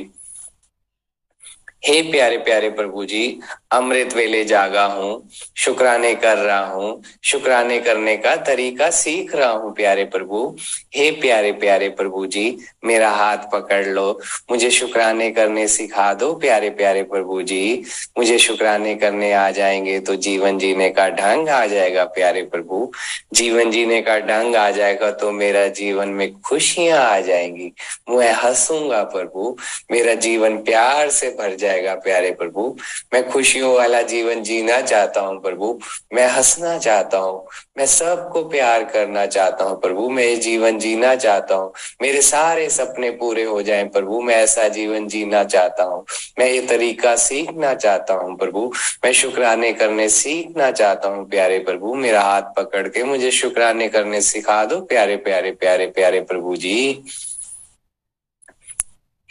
हे 1.84 2.02
प्यारे 2.02 2.38
प्यारे 2.38 2.70
प्रभु 2.70 3.04
जी, 3.06 3.40
अमृत 3.72 4.14
वेले 4.16 4.44
जागा 4.46 4.84
हूँ, 4.86 5.30
शुक्राने 5.58 6.14
कर 6.16 6.38
रहा 6.38 6.66
हूँ, 6.66 7.02
शुक्राने 7.24 7.80
करने 7.80 8.16
का 8.18 8.36
तरीका 8.36 8.90
सीख 8.90 9.36
रहा 9.36 9.50
हूँ 9.50 9.74
प्यारे 9.76 10.04
प्रभु। 10.06 10.56
हे 10.96 11.10
प्यारे 11.12 11.52
प्यारे 11.52 11.90
प्रभु 11.90 12.26
जी, 12.26 12.58
मेरा 12.86 13.10
हाथ 13.10 13.38
पकड़ 13.54 13.86
लो, 13.86 14.20
मुझे 14.52 14.70
शुक्राने 14.72 15.30
करने 15.32 15.68
सिखा 15.68 16.14
दो 16.14 16.34
प्यारे 16.34 16.70
प्यारे 16.70 17.04
प्रभु 17.04 17.42
जी। 17.44 17.84
मुझे 18.18 18.38
शुक्राने 18.38 18.96
करने 18.96 19.32
आ 19.34 19.50
जाएँगे 19.52 20.00
तो 20.00 20.16
जीवन 20.18 20.58
जीने 20.58 20.90
का 20.90 21.08
ढंग 21.10 21.50
आ 21.50 21.66
जाएगा 21.66 22.04
प्यारे 22.10 22.44
प्रभु। 22.44 22.92
जीवन 23.34 23.72
जीने 23.72 24.02
का 24.02 24.20
ढंग 24.20 24.56
आ 24.56 24.70
जाएगा 24.72 25.12
तो 25.12 25.32
मेरा 25.32 25.68
जीवन 25.80 26.10
में 26.10 26.32
खुशियाँ 26.42 27.00
आ 27.00 27.20
जाएँगी। 27.22 27.72
मैं 28.10 28.32
हंसूँगा 28.34 29.04
प्रभु, 29.06 29.56
मेरा 29.92 30.14
जीवन 30.16 30.58
प्यार 30.58 31.10
से 31.10 31.30
भर 31.30 31.56
जाएगा। 31.56 31.68
प्यारे 31.78 32.32
प्रभु। 32.32 32.78
मैं 33.14 33.30
खुशियों 33.30 33.76
वाला 33.76 34.02
जीवन 34.02 34.44
जीना 34.44 34.82
चाहता 34.82 35.22
हूँ 35.22 35.42
प्रभु। 35.42 35.80
मैं 36.14 36.28
हंसना 36.28 36.78
चाहता 36.78 37.18
हूँ। 37.18 37.48
मैं 37.78 37.86
सबको 37.86 38.44
प्यार 38.44 38.84
करना 38.84 39.26
चाहता 39.26 39.64
हूँ 39.64 39.82
प्रभु। 39.82 40.10
मैं 40.10 40.24
ये 40.24 40.36
जीवन 40.36 40.80
जीना 40.80 41.16
चाहता 41.16 41.56
हूँ। 41.56 41.74
मेरे 42.02 42.22
सारे 42.22 42.70
सपने 42.70 43.12
पूरे 43.12 43.44
हो 43.44 43.62
जाएँ 43.62 43.88
प्रभु। 43.88 44.22
मैं 44.22 44.36
ऐसा 44.36 44.68
जीवन 44.68 45.08
जीना 45.08 45.44
चाहता 45.44 45.84
हूँ। 45.84 46.06
मैं 46.40 46.52
ये 46.52 46.62
तरीका 46.62 47.16
सीखना 47.16 47.74
चाहता 47.74 48.14
हूँ 48.14 48.38
प्रभु। 48.38 48.74
मैं 49.06 49.14
शुक्राने 49.14 49.74
करने 49.74 50.10
सीखना 50.10 50.72
चाहता 50.72 51.10
हूँ 51.10 51.30
प्यारे 51.30 51.60
प्रभु। 51.60 51.94
मेरा 51.94 52.22
हाथ 52.22 52.42
पकड़ 52.42 52.88
के 52.88 53.04
मुझे 53.04 53.32
शुक्राने 53.32 53.88
करने 53.88 54.22
सिखा 54.22 54.66
दो 54.66 54.82
प्यारे 54.82 55.16
प्यारे 55.16 55.52
प्यारे 55.52 55.88
प्यारे 55.88 56.22
प्रभु 56.22 56.56
जी। 56.56 57.04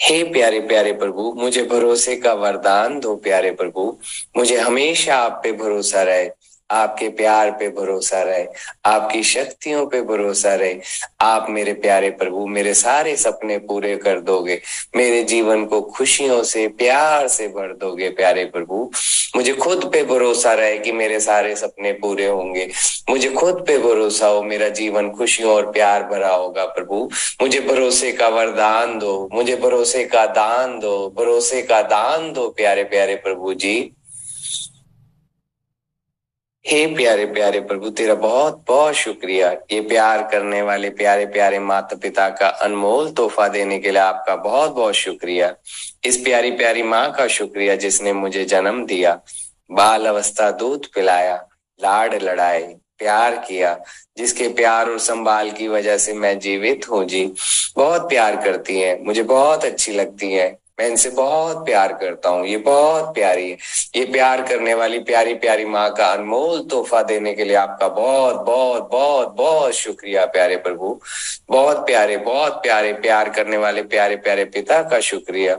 हे 0.00 0.24
प्यारे 0.24 0.60
प्यारे 0.60 0.92
प्रभु, 0.92 1.34
मुझे 1.36 1.62
भरोसे 1.62 2.16
का 2.16 2.32
वरदान 2.32 3.00
दो 3.00 3.16
प्यारे 3.16 3.50
प्रभु। 3.50 3.98
मुझे 4.36 4.56
हमेशा 4.56 5.16
आप 5.16 5.40
पे 5.44 5.52
भरोसा 5.52 6.02
रहे। 6.02 6.30
आपके 6.70 7.08
प्यार 7.08 7.50
पे 7.50 7.68
भरोसा 7.68 8.22
रहे, 8.22 8.46
आपकी 8.84 9.22
शक्तियों 9.22 9.86
पे 9.86 10.02
भरोसा 10.02 10.54
रहे। 10.54 10.80
आप 11.20 11.46
मेरे 11.50 11.72
प्यारे 11.72 12.10
प्रभु, 12.10 12.46
मेरे 12.46 12.74
सारे 12.74 13.16
सपने 13.16 13.58
पूरे 13.58 13.96
कर 13.96 14.20
दोगे। 14.20 14.60
मेरे 14.96 15.22
जीवन 15.22 15.64
को 15.64 15.80
खुशियों 15.80 16.42
से, 16.42 16.68
प्यार 16.68 17.28
से 17.28 17.48
भर 17.48 17.72
दोगे 17.74 18.08
प्यारे 18.08 18.44
प्रभु। 18.44 18.90
मुझे 19.36 19.52
खुद 19.52 19.90
पे 19.92 20.02
भरोसा 20.04 20.52
रहे 20.52 20.78
कि 20.78 20.92
मेरे 20.92 21.20
सारे 21.20 21.56
सपने 21.56 21.92
पूरे 21.92 22.26
होंगे। 22.26 22.70
मुझे 23.10 23.28
खुद 23.30 23.64
पे 23.66 23.78
भरोसा 23.78 24.26
हो, 24.26 24.42
मेरा 24.42 24.68
जीवन 24.68 25.10
खुशियों 25.10 25.52
और 25.52 25.70
प्यार 25.70 26.02
भरा 26.02 26.34
होगा 26.34 26.64
प्रभु। 26.64 27.10
मुझे 27.42 27.60
भरोसे 27.60 28.12
का 28.12 28.28
वरदान 28.28 28.98
दो, 28.98 29.28
मुझे 29.32 29.56
भरोसे 29.56 30.04
का 30.04 30.26
दान 30.26 30.78
दो, 30.78 31.14
भरोसे 31.18 31.62
का 31.62 31.82
दान 31.82 32.32
दो 32.32 32.48
प्यारे 32.48 32.84
प्यारे 32.84 33.14
प्रभु 33.14 33.54
जी। 33.54 33.92
हे 36.64 36.86
प्यारे 36.86 37.24
प्यारे 37.26 37.60
प्रभु, 37.60 37.90
तेरा 37.90 38.14
बहुत 38.14 38.64
बहुत 38.68 38.94
शुक्रिया। 38.94 39.50
ये 39.72 39.80
प्यार 39.80 40.22
करने 40.22 40.60
वाले, 40.62 40.90
प्यारे 40.90 41.26
प्यारे 41.26 41.58
माता 41.58 41.96
पिता 41.96 42.28
का 42.30 42.48
अनमोल 42.48 43.10
तोहफा 43.10 43.46
देने 43.48 43.78
के 43.78 43.90
लिए 43.90 44.00
आपका 44.00 44.34
बहुत 44.36 44.72
बहुत 44.72 44.94
शुक्रिया। 44.94 45.52
इस 46.04 46.16
प्यारी 46.16 46.50
प्यारी 46.50 46.82
माँ 46.82 47.10
का 47.12 47.26
शुक्रिया 47.28 47.76
जिसने 47.76 48.12
मुझे 48.12 48.44
जन्म 48.44 48.84
दिया, 48.86 49.20
बाल 49.70 50.06
अवस्था 50.06 50.50
दूध 50.50 50.86
पिलाया, 50.94 51.36
लाड 51.80 52.22
लड़ाए 52.22 52.62
प्यार 52.98 53.36
किया, 53.38 53.78
जिसके 54.18 54.48
प्यार 54.48 54.90
और 54.90 54.98
संभाल 54.98 55.50
की 55.50 55.68
वजह 55.68 55.98
से 55.98 56.12
मैं 56.12 56.38
जीवित 56.38 56.90
हूँ 56.90 57.04
जी। 57.04 57.24
बहुत 57.76 58.08
प्यार 58.08 58.36
करती 58.36 58.80
है, 58.80 59.02
मुझे 59.04 59.22
बहुत 59.22 59.64
अच्छी 59.64 59.92
लगती 59.92 60.32
है। 60.32 60.56
मैं 60.78 60.86
इनसे 60.88 61.10
बहुत 61.10 61.64
प्यार 61.66 61.92
करता 61.92 62.28
हूँ, 62.28 62.46
ये 62.46 62.56
बहुत 62.56 63.14
प्यारी 63.14 63.48
है। 63.50 63.56
ये 63.96 64.04
प्यार 64.04 64.42
करने 64.42 64.74
वाली 64.74 64.98
प्यारी 65.00 65.34
प्यारी 65.34 65.64
माँ 65.64 65.88
का 65.94 66.06
अनमोल 66.06 66.60
तोहफा 66.70 67.02
देने 67.02 67.32
के 67.34 67.44
लिए 67.44 67.56
आपका 67.56 67.88
बहुत 67.88 68.44
बहुत 68.46 68.88
बहुत 68.92 69.34
बहुत 69.36 69.72
शुक्रिया 69.74 70.24
प्यारे 70.26 70.56
प्रभु। 70.56 70.98
बहुत 71.50 71.76
प्यारे 71.86 72.16
बहुत 72.18 72.52
प्यारे, 72.62 72.92
प्यार 72.92 73.28
करने 73.28 73.56
वाले 73.56 73.82
प्यारे 73.84 74.16
प्यारे 74.16 74.44
पिता 74.44 74.82
का 74.82 75.00
शुक्रिया, 75.00 75.56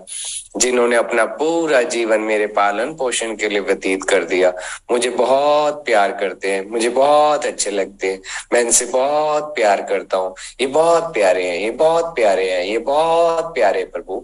जिन्होंने 0.57 0.95
अपना 0.95 1.25
पूरा 1.25 1.81
जीवन 1.83 2.21
मेरे 2.21 2.47
पालन 2.49 2.93
पोषण 2.95 3.35
के 3.35 3.49
लिए 3.49 3.59
व्यतीत 3.59 4.03
कर 4.03 4.23
दिया। 4.23 4.53
मुझे 4.91 5.09
बहुत 5.09 5.83
प्यार 5.85 6.11
करते 6.11 6.51
हैं, 6.51 6.65
मुझे 6.69 6.89
बहुत 6.89 7.45
अच्छे 7.45 7.71
लगते 7.71 8.07
हैं। 8.07 8.21
मैं 8.53 8.61
इनसे 8.61 8.85
बहुत 8.85 9.53
प्यार 9.55 9.81
करता 9.81 10.17
हूँ। 10.17 10.35
ये 10.61 10.67
बहुत 10.67 11.13
प्यारे 11.13 11.43
हैं, 11.43 11.57
ये 11.57 11.71
बहुत 11.71 12.15
प्यारे 12.15 12.49
हैं, 12.51 12.63
ये 12.63 12.77
बहुत 12.79 13.53
प्यारे 13.53 13.83
प्रभु। 13.85 14.23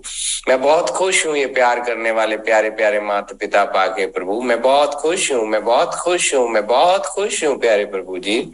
मैं 0.50 0.62
बहुत 0.62 0.85
खुश 0.90 1.28
हूँ 1.28 1.38
ये 1.38 1.46
प्यार 1.46 1.80
करने 1.80 2.12
वाले 2.12 2.38
प्यारे 2.38 2.70
प्यारे 2.70 3.00
माता 3.00 3.36
पिता 3.36 3.64
पाके 3.66 4.06
प्रभु। 4.06 4.42
मैं 4.42 4.62
बहुत 4.62 4.94
खुश 4.94 5.32
हूँ, 5.32 5.46
मैं 5.48 5.64
बहुत 5.66 5.94
खुश 5.94 6.36
हूँ, 6.36 6.50
मैं 6.50 6.68
बहुत 6.68 7.06
खुश 7.06 7.44
हूँ 7.44 7.60
प्यारे 7.60 7.86
प्रभु 7.86 8.18
जी। 8.18 8.54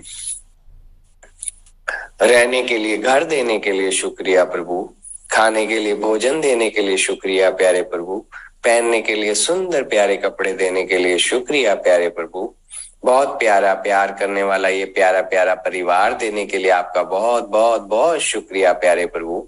रहने 2.21 2.63
के 2.63 2.77
लिए, 2.77 2.97
घर 2.97 3.23
देने 3.23 3.59
के 3.59 3.71
लिए 3.71 3.91
शुक्रिया 3.91 4.43
प्रभु। 4.43 4.93
खाने 5.31 5.67
के 5.67 5.79
लिए, 5.79 5.95
भोजन 5.95 6.41
देने 6.41 6.69
के 6.69 6.81
लिए 6.81 6.97
शुक्रिया 6.97 7.49
प्यारे 7.49 7.81
प्रभु। 7.81 8.25
पहनने 8.63 9.01
के 9.01 9.15
लिए 9.15 9.33
सुंदर 9.33 9.83
प्यारे 9.83 10.17
कपड़े 10.17 10.53
देने 10.53 10.83
के 10.85 10.97
लिए 10.97 11.17
शुक्रिया 11.17 11.75
प्यारे 11.75 12.09
प्रभु। 12.09 12.55
बहुत 13.03 13.27
प्यारा 13.39 13.73
प्यार 13.73 14.11
करने 14.11 14.43
वाला, 14.43 14.69
ये 14.69 14.85
प्यारा 14.85 15.21
प्यारा 15.21 15.55
परिवार 15.55 16.13
देने 16.13 16.45
के 16.45 16.57
लिए 16.57 16.71
आपका 16.71 17.03
बहुत 17.03 17.47
बहुत 17.47 17.81
बहुत 17.81 18.19
शुक्रिया 18.19 18.73
प्यारे 18.73 19.05
प्रभु। 19.05 19.47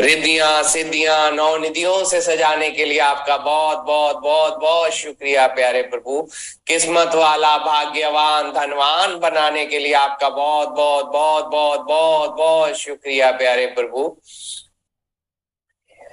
रिद्धियाँ, 0.00 0.62
सिद्धियाँ, 0.62 1.30
नौ 1.30 1.56
निधियों 1.56 2.04
से 2.04 2.20
सजाने 2.20 2.70
के 2.70 2.84
लिए 2.84 2.98
आपका 2.98 3.36
बहुत 3.36 3.78
बहुत 3.78 4.16
बहुत 4.16 4.58
बहुत 4.60 4.90
शुक्रिया 4.90 5.46
प्यारे 5.46 5.82
प्रभु। 5.82 6.20
किस्मत 6.66 7.14
वाला, 7.14 7.56
भाग्यवान, 7.58 8.52
धनवान 8.52 9.18
बनाने 9.18 9.66
के 9.66 9.78
लिए 9.78 9.92
आपका 9.92 10.28
बहुत 10.28 10.68
बहुत 10.68 11.12
बहुत 11.12 11.44
बहुत 11.44 11.80
बहुत 11.80 12.36
बहुत 12.36 12.74
शुक्रिया 12.74 13.30
प्यारे 13.30 13.66
प्रभु। 13.66 14.16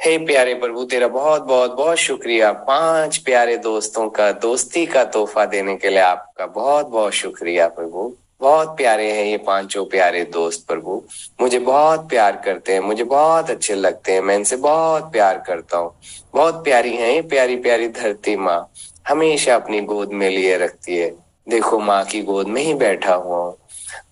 हे 0.05 0.17
प्यारे 0.17 0.53
प्रभु, 0.53 0.83
तेरा 0.83 1.07
बहुत 1.07 1.43
बहुत 1.43 1.71
बहुत 1.71 1.97
शुक्रिया। 1.97 2.51
पाँच 2.51 3.17
प्यारे 3.17 3.57
दोस्तों 3.57 4.09
का, 4.09 4.31
दोस्ती 4.31 4.85
का 4.85 5.03
तोहफा 5.03 5.45
देने 5.45 5.75
के 5.75 5.89
लिए 5.89 5.99
आपका 5.99 6.45
बहुत 6.45 6.87
बहुत 6.87 7.13
शुक्रिया 7.13 7.67
प्रभु। 7.67 8.15
बहुत 8.41 8.67
प्यारे 8.67 9.11
हैं 9.11 9.25
ये 9.25 9.37
पाँचों 9.37 9.85
प्यारे 9.85 10.23
दोस्त 10.23 10.67
प्रभु। 10.67 11.03
मुझे 11.41 11.59
बहुत 11.59 12.09
प्यार 12.09 12.41
करते 12.45 12.73
हैं, 12.73 12.79
मुझे 12.79 13.03
बहुत 13.03 13.49
अच्छे 13.49 13.75
लगते 13.75 14.11
हैं, 14.11 14.21
मैं 14.21 14.35
इनसे 14.35 14.55
बहुत 14.55 15.11
प्यार 15.11 15.43
करता 15.47 15.77
हूँ। 15.77 15.93
बहुत 16.33 16.63
प्यारी 16.63 16.95
है 16.95 17.15
ये 17.15 17.21
प्यारी 17.21 17.55
प्यारी 17.55 17.87
धरती 17.87 18.35
माँ। 18.35 18.71
हमेशा 19.07 19.55
अपनी 19.55 19.81
गोद 19.81 20.11
में 20.11 20.29
लिए 20.29 20.57
रखती 20.57 20.97
है। 20.97 21.09
देखो 21.49 21.79
माँ 21.79 22.05
की 22.05 22.21
गोद 22.21 22.47
में 22.47 22.61
ही 22.61 22.73
बैठा 22.73 23.13
हुआ 23.13 23.37
हूँ। 23.37 23.58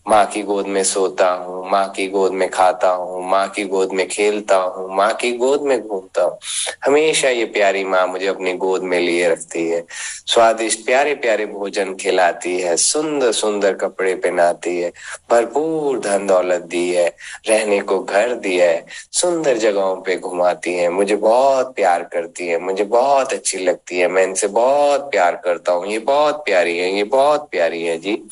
माँ 0.09 0.25
की 0.25 0.41
गोद 0.43 0.67
में 0.67 0.83
सोता 0.83 1.29
हूँ, 1.29 1.69
माँ 1.71 1.87
की 1.89 2.07
गोद 2.07 2.31
में 2.31 2.49
खाता 2.49 2.89
हूँ, 2.89 3.29
माँ 3.29 3.47
की 3.47 3.63
गोद 3.63 3.93
में 3.93 4.07
खेलता 4.07 4.57
हूँ, 4.57 4.95
माँ 4.95 5.13
की 5.13 5.31
गोद 5.31 5.61
में 5.61 5.87
घूमता 5.87 6.23
हूँ। 6.23 6.37
हमेशा 6.85 7.29
ये 7.29 7.45
प्यारी 7.45 7.83
माँ 7.83 8.07
मुझे 8.07 8.27
अपनी 8.27 8.53
गोद 8.53 8.83
में 8.83 8.99
लिए 8.99 9.29
रखती 9.29 9.67
है। 9.69 9.85
स्वादिष्ट 10.27 10.85
प्यारे 10.85 11.15
प्यारे 11.15 11.45
भोजन 11.45 11.93
खिलाती 11.95 12.59
है, 12.59 12.77
सुंदर 12.77 13.31
सुंदर 13.31 13.73
कपड़े 13.73 14.15
पहनाती 14.15 14.77
है, 14.77 14.91
भरपूर 15.31 15.99
धन 15.99 16.27
दौलत 16.27 16.61
दी 16.61 16.89
है, 16.89 17.07
रहने 17.49 17.79
को 17.79 17.99
घर 17.99 18.33
दिया 18.33 18.69
है, 18.69 18.85
सुंदर 19.11 19.57
जगहों 19.57 19.95
पे 20.01 20.17
घुमाती 20.17 20.73
है, 20.73 20.89
मुझे 20.89 21.15
बहुत 21.15 21.75
प्यार 21.75 22.03
करती 22.03 22.47
है, 22.47 22.59
मुझे 22.59 22.83
बहुत 22.83 23.33
अच्छी 23.33 23.57
लगती 23.57 23.97
है, 23.97 24.07
मैं 24.07 24.23
इनसे 24.23 24.47
बहुत 24.47 25.11
प्यार 25.11 25.41
करता 25.45 25.71
हूँ, 25.71 25.87
ये 25.87 25.99
बहुत 25.99 26.35
प्यारी 26.35 26.77
है, 26.77 26.95
ये 26.97 27.03
बहुत 27.03 27.47
प्यारी 27.51 27.83
है 27.83 27.97
जी। 27.97 28.23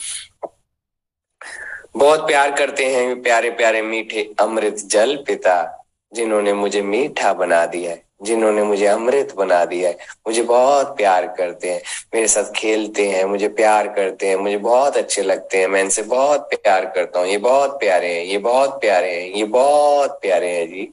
बहुत 1.96 2.28
प्यार 2.28 2.52
करते 2.52 2.86
हैं 2.86 3.22
प्यारे 3.22 3.50
प्यारे 3.50 3.82
मीठे 3.82 4.30
अमृत 4.40 4.76
जल 4.86 5.16
पिता, 5.28 5.86
जिन्होंने 6.12 6.54
मुझे 6.54 6.82
मीठा 6.82 7.34
बना 7.34 7.66
दिया 7.66 7.92
है, 7.92 8.04
जिन्होंने 8.24 8.64
मुझे 8.64 8.86
अमृत 8.86 9.34
बना 9.36 9.64
दिया 9.66 9.90
है। 9.90 9.98
मुझे 10.28 10.44
बहुत 10.44 10.96
प्यार 10.98 11.28
करते 11.28 11.70
हैं, 11.70 11.82
मेरे 12.16 12.28
साथ 12.28 12.52
खेलते 12.56 13.08
हैं, 13.10 13.24
मुझे 13.26 13.48
प्यार 13.48 13.88
करते 13.88 14.28
हैं, 14.28 14.36
मुझे 14.36 14.58
बहुत 14.58 14.98
अच्छे 14.98 15.22
लगते 15.22 15.58
हैं, 15.58 15.68
मैं 15.68 15.82
इनसे 15.82 16.04
बहुत 16.04 16.50
प्यार 16.54 16.86
करता 16.86 17.20
हूँ। 17.20 17.28
ये 17.28 17.38
बहुत 17.38 17.80
प्यारे 17.80 18.14
हैं, 18.14 18.26
ये 18.26 18.38
बहुत 18.38 18.80
प्यारे 18.82 19.12
हैं, 19.12 19.30
ये 19.30 19.44
बहुत 19.44 20.20
प्यारे 20.22 20.50
हैं 20.50 20.68
जी। 20.68 20.92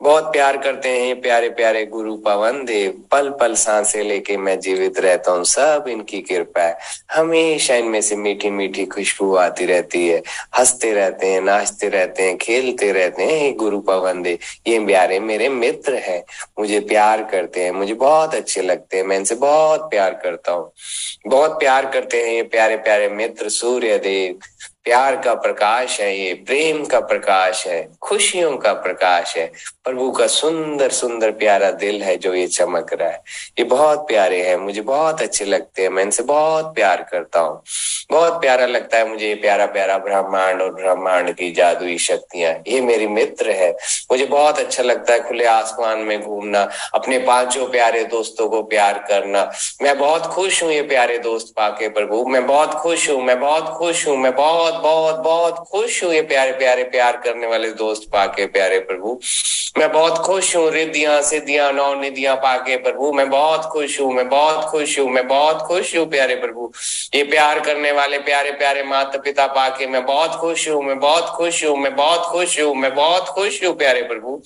बहुत 0.00 0.24
प्यार 0.24 0.56
करते 0.56 0.88
हैं 0.88 1.20
प्यारे 1.20 1.48
प्यारे 1.48 1.84
गुरु 1.86 2.16
पवन 2.16 2.64
देव। 2.64 3.02
पल 3.10 3.30
पल 3.30 3.54
साँसें 3.54 4.02
लेके 4.04 4.36
मैं 4.36 4.60
जीवित 4.60 4.98
रहता 4.98 5.32
हूँ, 5.32 5.44
सब 5.44 5.84
इनकी 5.88 6.20
कृपा 6.20 6.62
है। 6.62 6.78
हमेशा 7.12 7.74
इनमें 7.74 8.00
से 8.00 8.16
मीठी 8.16 8.50
मीठी 8.50 8.84
खुशबू 8.86 9.34
आती 9.34 9.66
रहती 9.66 10.08
है। 10.08 10.22
हँसते 10.58 10.92
रहते 10.92 11.26
हैं, 11.26 11.40
नाचते 11.40 11.88
रहते 11.88 12.22
हैं, 12.22 12.36
खेलते 12.36 12.92
रहते 12.92 13.22
हैं। 13.22 13.42
ये 13.42 13.52
गुरु 13.52 13.80
पवन 13.80 14.22
देव, 14.22 14.38
ये 14.66 14.78
प्यारे 14.86 15.20
मेरे 15.20 15.48
मित्र 15.48 15.94
हैं। 15.94 16.22
मुझे 16.58 16.80
प्यार 16.80 17.22
करते 17.24 17.64
हैं, 17.64 17.72
मुझे 17.72 17.94
बहुत 17.94 18.34
अच्छे 18.34 18.62
लगते 18.62 18.96
हैं। 18.96 19.04
मैं 19.04 19.16
इनसे 19.16 19.34
बहुत 19.34 19.90
प्यार 19.90 20.20
करता 20.22 20.52
हूँ। 20.52 20.72
बहुत 21.26 21.58
प्यार 21.58 21.86
करते 21.86 22.22
हैं 22.22 22.34
ये 22.34 22.42
प्यारे 22.42 22.76
प्यारे 22.76 23.08
मित्र 23.08 23.48
सूर्य 23.48 23.98
देव। 23.98 24.38
प्यार 24.86 25.16
का 25.16 25.34
प्रकाश 25.34 26.00
है, 26.00 26.18
ये 26.18 26.34
प्रेम 26.46 26.84
का 26.84 27.00
प्रकाश 27.00 27.66
है, 27.66 27.88
खुशियों 28.02 28.56
का 28.56 28.72
प्रकाश 28.72 29.36
है, 29.36 29.46
प्रभु 29.84 30.10
का 30.10 30.26
सुंदर 30.26 30.90
सुंदर 30.90 31.30
प्यारा 31.30 31.70
दिल 31.70 32.02
है 32.02 32.16
जो 32.16 32.34
ये 32.34 32.46
चमक 32.46 32.92
रहा 32.92 33.08
है। 33.08 33.22
ये 33.58 33.64
बहुत 33.64 34.06
प्यारे 34.08 34.40
हैं, 34.42 34.56
मुझे 34.56 34.80
बहुत 34.80 35.22
अच्छे 35.22 35.44
लगते 35.44 35.82
हैं, 35.82 35.88
मैं 35.88 36.02
इनसे 36.02 36.22
बहुत 36.22 36.74
प्यार 36.74 37.02
करता 37.02 37.40
हूँ। 37.40 37.62
बहुत 38.10 38.32
प्यारा 38.32 38.66
लगता 38.66 38.98
है 38.98 39.08
मुझे 39.08 39.28
ये 39.28 39.34
प्यारा 39.34 39.66
प्यारा 39.66 39.96
ब्रह्मांड 39.98 40.62
और 40.62 40.72
ब्रह्मांड 40.74 41.32
की 41.32 41.50
जादुई 41.52 41.96
शक्तियाँ। 41.98 42.52
ये 42.68 42.80
मेरी 42.80 43.06
मित्र 43.06 43.50
है। 43.50 43.70
मुझे 44.12 44.26
बहुत 44.26 44.58
अच्छा 44.58 44.82
लगता 44.82 45.12
है 45.12 45.20
खुले 45.20 45.44
आसमान 45.44 45.98
में 45.98 46.20
घूमना, 46.20 46.68
अपने 46.94 47.18
पाँचों 47.18 47.66
प्यारे 47.66 48.04
दोस्तों 48.04 48.48
को 48.48 48.62
प्यार 48.62 48.98
करना। 49.08 49.50
मैं 49.82 49.98
बहुत 49.98 50.26
खुश 50.26 50.62
हूँ 50.62 50.70
ये 50.72 50.82
प्यारे 50.82 51.18
दोस्त 51.18 51.52
पाके 51.56 51.88
प्रभु। 51.88 52.24
मैं 52.24 52.46
बहुत 52.46 52.74
खुश 52.74 53.10
हूँ, 53.10 53.22
मैं 53.22 53.38
बहुत 53.40 53.68
खुश 53.68 54.06
हूँ, 54.08 54.16
मैं 54.16 54.34
बहुत 54.36 54.75
बहुत 54.82 55.18
बहुत 55.20 55.64
खुश 55.70 56.02
हूँ 56.04 56.12
ये 56.14 56.22
प्यारे 56.22 56.52
प्यारे 56.52 56.84
प्यार 56.90 57.16
करने 57.24 57.46
वाले 57.46 57.70
दोस्त 57.74 58.08
पाके 58.12 58.46
प्यारे 58.46 58.78
प्रभु 58.88 59.18
मैं 59.78 59.90
बहुत 59.92 60.18
खुश 60.18 60.54
हूँ 60.56 60.70
रिद्धियाँ 60.70 61.20
सिद्धियाँ 61.22 61.72
नौ 61.72 61.92
निधियाँ 61.94 62.36
पाके 62.36 62.76
प्रभु 62.76 63.12
मैं 63.12 63.28
बहुत 63.30 63.64
खुश 63.64 64.00
हूँ 64.00 64.12
मैं 64.12 64.28
बहुत 64.28 64.64
खुश 64.64 64.98
हूँ 64.98 65.08
मैं 65.10 65.26
बहुत 65.28 65.62
खुश 65.62 65.94
हूँ 65.96 66.06
प्यारे 66.10 66.36
प्रभु 66.36 66.72
ये 67.14 67.22
प्यार 67.24 67.60
करने 67.60 67.92
वाले 67.92 68.18
प्यारे 68.18 68.52
प्यारे 68.52 68.82
माता 68.82 69.18
पिता 69.18 69.46
पाके 69.46 69.86
मैं 69.86 70.04
बहुत 70.06 70.34
खुश 70.40 70.68
हूँ 70.68 70.82
मैं 70.82 70.98
बहुत 71.00 71.28
खुश 71.36 71.64
हूँ 71.64 71.76
मैं 71.76 71.94
बहुत 71.96 72.24
खुश 72.26 72.58
हूँ 72.60 72.74
मैं 72.74 72.94
बहुत 72.94 73.28
खुश 73.28 73.62
हूँ 73.64 73.74
प्यारे 73.76 74.02
प्रभु 74.02 74.40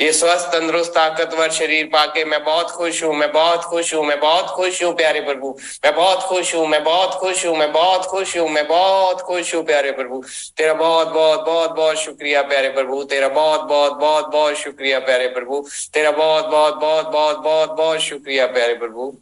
ये 0.00 0.12
स्वस्थ 0.12 0.46
तंदुरुस्त 0.52 0.92
ताकतवर 0.94 1.50
शरीर 1.50 1.86
पाके 1.92 2.24
मैं 2.24 2.42
बहुत 2.44 2.70
खुश 2.70 3.02
हूँ 3.04 3.14
मैं 3.14 3.30
बहुत 3.32 3.64
खुश 3.64 3.94
हूँ 3.94 4.04
मैं 4.04 4.18
बहुत 4.20 4.50
खुश 4.50 4.82
हूँ 4.82 4.92
प्यारे 4.96 5.20
प्रभु 5.20 5.56
मैं 5.84 5.94
बहुत 5.94 6.22
खुश 6.22 6.54
हूँ 6.54 6.66
मैं 6.66 6.82
बहुत 6.84 7.14
खुश 7.14 7.44
हूँ 7.46 7.56
मैं 7.56 7.72
बहुत 7.72 8.06
खुश 8.06 8.36
हूँ 8.36 8.48
मैं 8.48 8.66
बहुत 8.68 9.20
खुश 9.22 9.54
हूँ 9.54 9.62
प्यारे 9.68 9.92
प्रभु। 9.92 10.22
तेरा 10.56 10.74
बहुत 10.74 11.08
बहुत 11.08 11.44
बहुत 11.46 11.70
बहुत 11.70 11.96
शुक्रिया 11.96 12.42
प्यारे 12.42 12.68
प्रभु। 12.70 13.02
तेरा 13.04 13.28
बहुत 13.28 13.62
बहुत 13.62 13.92
बहुत 13.92 14.26
बहुत 14.32 14.54
शुक्रिया 14.56 14.98
प्यारे 15.00 15.28
प्रभु। 15.28 15.64
तेरा 15.94 16.10
बहुत 16.10 16.46
बहुत 16.46 16.74
बहुत 16.74 17.06
बहुत 17.06 17.38
बहुत 17.38 17.70
बहुत 17.70 18.00
शुक्रिया 18.00 18.46
प्यारे 18.46 18.74
प्रभु। 18.74 19.12